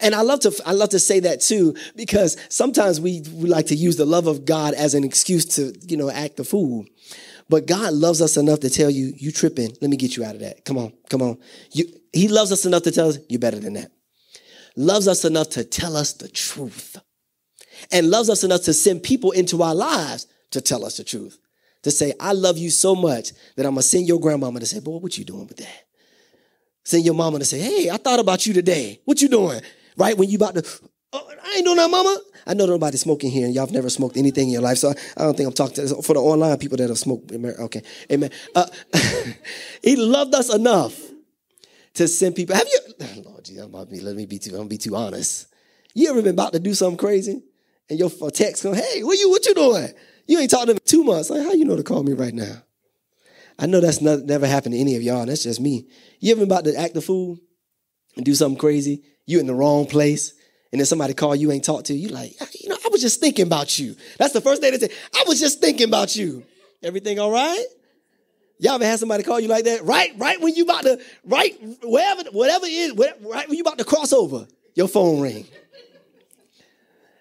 And 0.00 0.14
I 0.14 0.22
love 0.22 0.40
to, 0.40 0.52
I 0.66 0.72
love 0.72 0.90
to 0.90 0.98
say 0.98 1.20
that 1.20 1.40
too, 1.40 1.76
because 1.94 2.36
sometimes 2.48 3.00
we, 3.00 3.22
we 3.32 3.48
like 3.48 3.66
to 3.66 3.76
use 3.76 3.96
the 3.96 4.04
love 4.04 4.26
of 4.26 4.44
God 4.44 4.74
as 4.74 4.94
an 4.94 5.04
excuse 5.04 5.44
to, 5.56 5.72
you 5.82 5.96
know, 5.96 6.10
act 6.10 6.36
the 6.36 6.44
fool. 6.44 6.84
But 7.48 7.66
God 7.66 7.92
loves 7.92 8.20
us 8.20 8.36
enough 8.36 8.60
to 8.60 8.70
tell 8.70 8.90
you, 8.90 9.12
you 9.16 9.30
tripping. 9.30 9.72
Let 9.80 9.90
me 9.90 9.96
get 9.96 10.16
you 10.16 10.24
out 10.24 10.34
of 10.34 10.40
that. 10.40 10.64
Come 10.64 10.78
on, 10.78 10.92
come 11.08 11.22
on. 11.22 11.38
You, 11.72 11.84
he 12.12 12.28
loves 12.28 12.50
us 12.50 12.66
enough 12.66 12.82
to 12.82 12.90
tell 12.90 13.08
us, 13.08 13.18
you're 13.28 13.38
better 13.38 13.60
than 13.60 13.74
that. 13.74 13.92
Loves 14.76 15.08
us 15.08 15.24
enough 15.24 15.50
to 15.50 15.64
tell 15.64 15.96
us 15.96 16.12
the 16.12 16.28
truth. 16.28 16.96
And 17.92 18.10
loves 18.10 18.30
us 18.30 18.42
enough 18.42 18.62
to 18.62 18.72
send 18.72 19.02
people 19.02 19.30
into 19.30 19.62
our 19.62 19.74
lives 19.74 20.26
to 20.50 20.60
tell 20.60 20.84
us 20.84 20.96
the 20.96 21.04
truth. 21.04 21.38
To 21.82 21.90
say, 21.90 22.12
I 22.18 22.32
love 22.32 22.58
you 22.58 22.70
so 22.70 22.94
much 22.96 23.30
that 23.54 23.64
I'm 23.64 23.72
gonna 23.72 23.82
send 23.82 24.08
your 24.08 24.18
grandmama 24.18 24.60
to 24.60 24.66
say, 24.66 24.80
boy, 24.80 24.98
what 24.98 25.16
you 25.16 25.24
doing 25.24 25.46
with 25.46 25.58
that? 25.58 25.84
Send 26.84 27.04
your 27.04 27.14
mama 27.14 27.38
to 27.38 27.44
say, 27.44 27.58
hey, 27.58 27.90
I 27.90 27.96
thought 27.96 28.20
about 28.20 28.46
you 28.46 28.54
today. 28.54 29.00
What 29.04 29.22
you 29.22 29.28
doing? 29.28 29.60
Right 29.96 30.16
when 30.16 30.28
you 30.28 30.36
about 30.36 30.54
to, 30.54 30.64
oh, 31.12 31.32
I 31.44 31.54
ain't 31.56 31.64
doing 31.64 31.76
that, 31.76 31.90
mama. 31.90 32.18
I 32.46 32.54
know 32.54 32.66
nobody 32.66 32.96
smoking 32.96 33.30
here, 33.30 33.46
and 33.46 33.54
y'all 33.54 33.66
have 33.66 33.74
never 33.74 33.90
smoked 33.90 34.16
anything 34.16 34.48
in 34.48 34.52
your 34.52 34.62
life, 34.62 34.78
so 34.78 34.94
I 35.16 35.24
don't 35.24 35.36
think 35.36 35.48
I'm 35.48 35.52
talking 35.52 35.74
to 35.74 36.02
for 36.02 36.14
the 36.14 36.20
online 36.20 36.56
people 36.58 36.76
that 36.76 36.88
have 36.88 36.98
smoked. 36.98 37.32
Okay, 37.32 37.82
amen. 38.10 38.30
Uh, 38.54 38.66
he 39.82 39.96
loved 39.96 40.34
us 40.34 40.54
enough 40.54 40.96
to 41.94 42.06
send 42.06 42.36
people. 42.36 42.54
Have 42.54 42.68
you? 42.68 43.22
Lord 43.24 43.44
Jesus, 43.44 43.64
I'm 43.64 43.70
about 43.70 43.88
to 43.88 43.96
be, 43.96 44.00
let 44.00 44.14
me 44.14 44.26
be 44.26 44.38
too. 44.38 44.50
I'm 44.50 44.58
gonna 44.58 44.68
be 44.68 44.78
too 44.78 44.94
honest. 44.94 45.48
You 45.94 46.10
ever 46.10 46.22
been 46.22 46.34
about 46.34 46.52
to 46.52 46.60
do 46.60 46.74
something 46.74 46.98
crazy, 46.98 47.42
and 47.90 47.98
your 47.98 48.10
text 48.30 48.62
come, 48.62 48.74
"Hey, 48.74 49.02
what 49.02 49.18
you? 49.18 49.28
What 49.28 49.44
you 49.46 49.54
doing? 49.54 49.88
You 50.26 50.38
ain't 50.38 50.50
talked 50.50 50.68
to 50.68 50.74
me 50.74 50.80
two 50.84 51.02
months. 51.02 51.30
Like, 51.30 51.42
how 51.42 51.52
you 51.52 51.64
know 51.64 51.76
to 51.76 51.82
call 51.82 52.02
me 52.02 52.12
right 52.12 52.34
now? 52.34 52.62
I 53.58 53.66
know 53.66 53.80
that's 53.80 54.00
not, 54.00 54.24
never 54.24 54.46
happened 54.46 54.74
to 54.74 54.80
any 54.80 54.96
of 54.96 55.02
y'all. 55.02 55.24
That's 55.24 55.42
just 55.42 55.60
me. 55.60 55.88
You 56.20 56.32
ever 56.32 56.40
been 56.40 56.50
about 56.50 56.64
to 56.64 56.76
act 56.76 56.96
a 56.96 57.00
fool 57.00 57.38
and 58.16 58.24
do 58.24 58.34
something 58.34 58.58
crazy? 58.58 59.02
You 59.24 59.40
in 59.40 59.46
the 59.46 59.54
wrong 59.54 59.86
place 59.86 60.34
and 60.72 60.80
then 60.80 60.86
somebody 60.86 61.14
call 61.14 61.34
you 61.34 61.52
ain't 61.52 61.64
talked 61.64 61.86
to 61.86 61.94
you, 61.94 62.08
like, 62.08 62.34
you 62.60 62.68
know, 62.68 62.76
I 62.84 62.88
was 62.88 63.00
just 63.00 63.20
thinking 63.20 63.46
about 63.46 63.78
you. 63.78 63.96
That's 64.18 64.32
the 64.32 64.40
first 64.40 64.60
thing 64.60 64.72
they 64.72 64.78
say. 64.78 64.94
I 65.14 65.24
was 65.26 65.38
just 65.38 65.60
thinking 65.60 65.88
about 65.88 66.16
you. 66.16 66.44
Everything 66.82 67.18
all 67.18 67.30
right? 67.30 67.64
Y'all 68.58 68.74
ever 68.74 68.84
had 68.84 68.98
somebody 68.98 69.22
call 69.22 69.38
you 69.38 69.48
like 69.48 69.64
that? 69.64 69.84
Right, 69.84 70.12
right 70.16 70.40
when 70.40 70.54
you 70.54 70.64
about 70.64 70.82
to, 70.82 71.00
right, 71.24 71.54
wherever, 71.82 72.24
whatever 72.30 72.66
it 72.66 72.72
is, 72.72 72.92
right 72.94 73.48
when 73.48 73.56
you 73.56 73.62
about 73.62 73.78
to 73.78 73.84
cross 73.84 74.12
over, 74.12 74.46
your 74.74 74.88
phone 74.88 75.20
ring. 75.20 75.46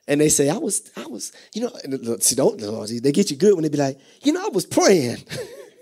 And 0.07 0.21
they 0.21 0.29
say, 0.29 0.49
I 0.49 0.57
was, 0.57 0.91
I 0.95 1.07
was, 1.07 1.31
you 1.53 1.61
know, 1.61 2.17
see, 2.19 2.35
don't, 2.35 2.57
they 2.59 3.11
get 3.11 3.31
you 3.31 3.37
good 3.37 3.55
when 3.55 3.63
they 3.63 3.69
be 3.69 3.77
like, 3.77 3.99
you 4.21 4.33
know, 4.33 4.45
I 4.45 4.49
was 4.49 4.65
praying. 4.65 5.17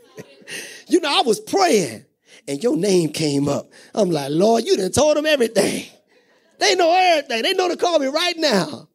you 0.88 1.02
know, 1.02 1.20
I 1.20 1.22
was 1.24 1.40
praying. 1.40 2.06
And 2.48 2.64
your 2.64 2.78
name 2.78 3.10
came 3.10 3.48
up. 3.48 3.70
I'm 3.94 4.12
like, 4.12 4.30
Lord, 4.32 4.66
you 4.66 4.78
done 4.78 4.92
told 4.92 5.18
them 5.18 5.26
everything. 5.26 5.86
They 6.64 6.76
know 6.76 6.94
everything. 6.96 7.44
They 7.44 7.54
know 7.54 7.68
to 7.68 7.78
call 7.78 8.00
me 8.00 8.08
right 8.08 8.38
now. 8.38 8.88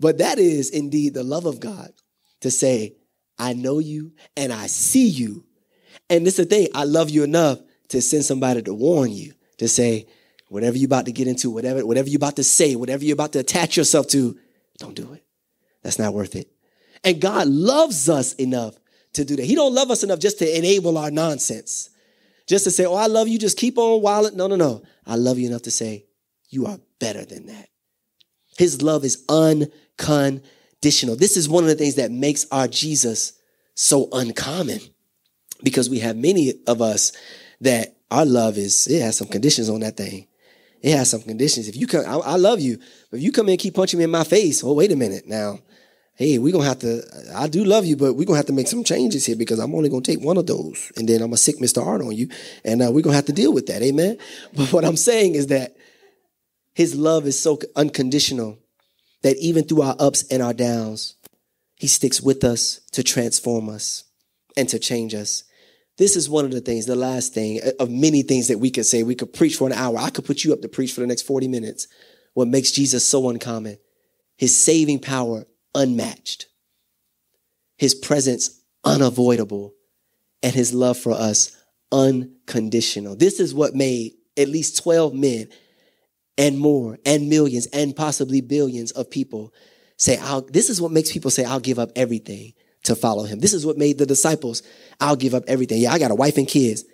But 0.00 0.18
that 0.18 0.38
is 0.38 0.70
indeed 0.70 1.14
the 1.14 1.22
love 1.22 1.46
of 1.46 1.60
God 1.60 1.92
to 2.40 2.50
say, 2.50 2.96
I 3.38 3.52
know 3.52 3.78
you 3.78 4.12
and 4.36 4.52
I 4.52 4.66
see 4.66 5.06
you. 5.08 5.44
And 6.10 6.26
this 6.26 6.38
is 6.38 6.46
the 6.46 6.56
thing, 6.56 6.68
I 6.74 6.84
love 6.84 7.08
you 7.08 7.22
enough 7.22 7.60
to 7.88 8.02
send 8.02 8.24
somebody 8.24 8.62
to 8.62 8.74
warn 8.74 9.12
you, 9.12 9.34
to 9.58 9.68
say, 9.68 10.06
whatever 10.48 10.76
you're 10.76 10.86
about 10.86 11.06
to 11.06 11.12
get 11.12 11.28
into, 11.28 11.50
whatever, 11.50 11.86
whatever 11.86 12.08
you're 12.08 12.18
about 12.18 12.36
to 12.36 12.44
say, 12.44 12.74
whatever 12.74 13.04
you're 13.04 13.14
about 13.14 13.32
to 13.32 13.38
attach 13.38 13.76
yourself 13.76 14.08
to, 14.08 14.36
don't 14.78 14.96
do 14.96 15.12
it. 15.12 15.24
That's 15.82 15.98
not 15.98 16.14
worth 16.14 16.34
it. 16.34 16.50
And 17.04 17.20
God 17.20 17.48
loves 17.48 18.08
us 18.08 18.34
enough 18.34 18.74
to 19.14 19.24
do 19.24 19.36
that. 19.36 19.44
He 19.44 19.54
don't 19.54 19.74
love 19.74 19.90
us 19.90 20.02
enough 20.02 20.18
just 20.18 20.40
to 20.40 20.58
enable 20.58 20.98
our 20.98 21.10
nonsense. 21.10 21.90
Just 22.46 22.64
to 22.64 22.70
say, 22.70 22.84
oh, 22.84 22.94
I 22.94 23.06
love 23.06 23.28
you, 23.28 23.38
just 23.38 23.56
keep 23.56 23.78
on 23.78 24.02
wilding. 24.02 24.36
No, 24.36 24.46
no, 24.46 24.56
no. 24.56 24.82
I 25.06 25.14
love 25.14 25.38
you 25.38 25.48
enough 25.48 25.62
to 25.62 25.70
say, 25.70 26.06
you 26.52 26.66
are 26.66 26.78
better 26.98 27.24
than 27.24 27.46
that. 27.46 27.68
His 28.58 28.82
love 28.82 29.04
is 29.04 29.24
unconditional. 29.28 31.16
This 31.16 31.36
is 31.36 31.48
one 31.48 31.64
of 31.64 31.70
the 31.70 31.76
things 31.76 31.94
that 31.96 32.10
makes 32.10 32.46
our 32.50 32.68
Jesus 32.68 33.32
so 33.74 34.08
uncommon 34.12 34.80
because 35.62 35.88
we 35.88 36.00
have 36.00 36.16
many 36.16 36.54
of 36.66 36.82
us 36.82 37.12
that 37.60 37.96
our 38.10 38.26
love 38.26 38.58
is, 38.58 38.86
it 38.88 39.00
has 39.00 39.16
some 39.16 39.28
conditions 39.28 39.70
on 39.70 39.80
that 39.80 39.96
thing. 39.96 40.26
It 40.82 40.96
has 40.96 41.10
some 41.10 41.22
conditions. 41.22 41.68
If 41.68 41.76
you 41.76 41.86
come, 41.86 42.04
I, 42.06 42.32
I 42.32 42.36
love 42.36 42.60
you, 42.60 42.78
but 43.10 43.18
if 43.18 43.22
you 43.22 43.32
come 43.32 43.46
in 43.46 43.52
and 43.52 43.60
keep 43.60 43.74
punching 43.74 43.98
me 43.98 44.04
in 44.04 44.10
my 44.10 44.24
face, 44.24 44.62
oh, 44.62 44.72
wait 44.74 44.92
a 44.92 44.96
minute 44.96 45.26
now. 45.26 45.60
Hey, 46.14 46.38
we're 46.38 46.52
gonna 46.52 46.66
have 46.66 46.80
to, 46.80 47.02
I 47.34 47.48
do 47.48 47.64
love 47.64 47.86
you, 47.86 47.96
but 47.96 48.14
we're 48.14 48.26
gonna 48.26 48.36
have 48.36 48.46
to 48.46 48.52
make 48.52 48.68
some 48.68 48.84
changes 48.84 49.24
here 49.24 49.36
because 49.36 49.58
I'm 49.58 49.74
only 49.74 49.88
gonna 49.88 50.02
take 50.02 50.20
one 50.20 50.36
of 50.36 50.46
those 50.46 50.92
and 50.96 51.08
then 51.08 51.22
I'm 51.22 51.28
gonna 51.28 51.38
sick 51.38 51.56
Mr. 51.58 51.84
Art 51.84 52.02
on 52.02 52.12
you. 52.12 52.28
And 52.64 52.82
uh, 52.82 52.90
we're 52.92 53.00
gonna 53.00 53.16
have 53.16 53.26
to 53.26 53.32
deal 53.32 53.52
with 53.52 53.66
that. 53.66 53.80
Amen. 53.82 54.18
But 54.54 54.72
what 54.72 54.84
I'm 54.84 54.96
saying 54.96 55.36
is 55.36 55.46
that 55.46 55.76
his 56.74 56.94
love 56.94 57.26
is 57.26 57.38
so 57.38 57.58
unconditional 57.76 58.58
that 59.22 59.36
even 59.38 59.64
through 59.64 59.82
our 59.82 59.96
ups 59.98 60.24
and 60.30 60.42
our 60.42 60.54
downs, 60.54 61.14
he 61.76 61.86
sticks 61.86 62.20
with 62.20 62.44
us 62.44 62.80
to 62.92 63.02
transform 63.02 63.68
us 63.68 64.04
and 64.56 64.68
to 64.68 64.78
change 64.78 65.14
us. 65.14 65.44
This 65.98 66.16
is 66.16 66.28
one 66.28 66.44
of 66.44 66.52
the 66.52 66.60
things, 66.60 66.86
the 66.86 66.96
last 66.96 67.34
thing 67.34 67.60
uh, 67.64 67.70
of 67.78 67.90
many 67.90 68.22
things 68.22 68.48
that 68.48 68.58
we 68.58 68.70
could 68.70 68.86
say. 68.86 69.02
We 69.02 69.14
could 69.14 69.32
preach 69.32 69.56
for 69.56 69.66
an 69.66 69.74
hour. 69.74 69.98
I 69.98 70.10
could 70.10 70.24
put 70.24 70.44
you 70.44 70.52
up 70.52 70.62
to 70.62 70.68
preach 70.68 70.92
for 70.92 71.00
the 71.00 71.06
next 71.06 71.22
40 71.22 71.48
minutes. 71.48 71.86
What 72.34 72.48
makes 72.48 72.72
Jesus 72.72 73.06
so 73.06 73.28
uncommon? 73.28 73.78
His 74.36 74.56
saving 74.56 75.00
power 75.00 75.44
unmatched, 75.74 76.46
his 77.76 77.94
presence 77.94 78.60
unavoidable, 78.84 79.74
and 80.42 80.54
his 80.54 80.72
love 80.72 80.96
for 80.96 81.12
us 81.12 81.56
unconditional. 81.92 83.14
This 83.14 83.38
is 83.38 83.54
what 83.54 83.74
made 83.74 84.14
at 84.36 84.48
least 84.48 84.82
12 84.82 85.14
men 85.14 85.48
and 86.38 86.58
more 86.58 86.98
and 87.04 87.28
millions 87.28 87.66
and 87.66 87.94
possibly 87.94 88.40
billions 88.40 88.90
of 88.92 89.10
people 89.10 89.52
say, 89.96 90.16
I'll, 90.18 90.42
this 90.42 90.70
is 90.70 90.80
what 90.80 90.92
makes 90.92 91.12
people 91.12 91.30
say, 91.30 91.44
I'll 91.44 91.60
give 91.60 91.78
up 91.78 91.90
everything 91.94 92.54
to 92.84 92.96
follow 92.96 93.24
him. 93.24 93.38
This 93.38 93.52
is 93.52 93.64
what 93.64 93.78
made 93.78 93.98
the 93.98 94.06
disciples, 94.06 94.62
I'll 95.00 95.16
give 95.16 95.34
up 95.34 95.44
everything. 95.46 95.80
Yeah, 95.80 95.92
I 95.92 95.98
got 95.98 96.10
a 96.10 96.16
wife 96.16 96.36
and 96.36 96.48
kids, 96.48 96.84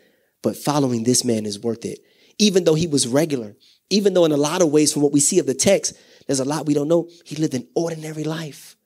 but 0.42 0.56
following 0.56 1.04
this 1.04 1.24
man 1.24 1.46
is 1.46 1.60
worth 1.60 1.84
it. 1.84 2.00
Even 2.38 2.64
though 2.64 2.74
he 2.74 2.86
was 2.86 3.08
regular, 3.08 3.56
even 3.90 4.14
though 4.14 4.24
in 4.24 4.32
a 4.32 4.36
lot 4.36 4.62
of 4.62 4.70
ways 4.70 4.92
from 4.92 5.02
what 5.02 5.12
we 5.12 5.20
see 5.20 5.38
of 5.38 5.46
the 5.46 5.54
text, 5.54 5.94
there's 6.26 6.40
a 6.40 6.44
lot 6.44 6.66
we 6.66 6.74
don't 6.74 6.88
know. 6.88 7.08
He 7.24 7.36
lived 7.36 7.54
an 7.54 7.66
ordinary 7.74 8.24
life, 8.24 8.76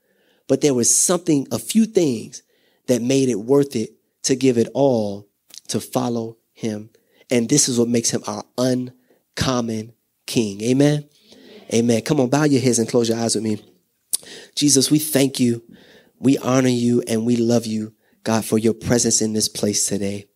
but 0.49 0.61
there 0.61 0.75
was 0.75 0.95
something, 0.95 1.47
a 1.51 1.59
few 1.59 1.85
things 1.85 2.43
that 2.87 3.03
made 3.03 3.29
it 3.29 3.35
worth 3.37 3.75
it 3.75 3.91
to 4.23 4.37
give 4.37 4.57
it 4.59 4.69
all 4.75 5.29
to 5.69 5.81
follow 5.81 6.37
him. 6.53 6.91
And 7.31 7.49
this 7.49 7.69
is 7.69 7.79
what 7.79 7.89
makes 7.89 8.11
him 8.11 8.23
our 8.27 8.45
uncommon 8.57 9.93
king. 10.33 10.63
Amen. 10.63 11.05
Amen. 11.73 12.01
Come 12.03 12.21
on, 12.21 12.31
bow 12.31 12.45
your 12.45 12.61
heads 12.61 12.79
and 12.79 12.89
close 12.89 13.09
your 13.09 13.19
eyes 13.19 13.35
with 13.35 13.45
me. 13.45 13.63
Jesus, 14.55 14.91
we 14.91 14.99
thank 14.99 15.39
you, 15.39 15.63
we 16.19 16.39
honor 16.39 16.69
you, 16.69 17.03
and 17.07 17.27
we 17.27 17.37
love 17.37 17.67
you, 17.67 17.93
God, 18.25 18.45
for 18.45 18.59
your 18.59 18.75
presence 18.75 19.21
in 19.21 19.35
this 19.35 19.49
place 19.49 19.87
today. 19.87 20.27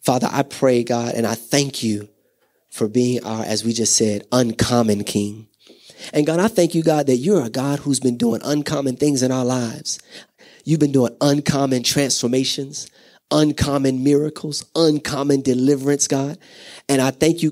Father, 0.00 0.28
I 0.30 0.42
pray, 0.42 0.82
God, 0.82 1.14
and 1.14 1.26
I 1.26 1.34
thank 1.34 1.82
you 1.82 2.08
for 2.70 2.88
being 2.88 3.22
our, 3.24 3.44
as 3.44 3.64
we 3.64 3.72
just 3.72 3.96
said, 3.96 4.22
uncommon 4.32 5.04
king. 5.04 5.48
And 6.12 6.26
God, 6.26 6.40
I 6.40 6.48
thank 6.48 6.74
you, 6.74 6.82
God, 6.82 7.06
that 7.06 7.16
you're 7.16 7.44
a 7.44 7.50
God 7.50 7.80
who's 7.80 8.00
been 8.00 8.16
doing 8.16 8.40
uncommon 8.44 8.96
things 8.96 9.22
in 9.22 9.32
our 9.32 9.44
lives. 9.44 9.98
You've 10.64 10.80
been 10.80 10.92
doing 10.92 11.16
uncommon 11.20 11.82
transformations, 11.82 12.88
uncommon 13.30 14.04
miracles, 14.04 14.64
uncommon 14.74 15.42
deliverance, 15.42 16.06
God. 16.06 16.38
And 16.88 17.02
I 17.02 17.10
thank 17.10 17.42
you 17.42 17.46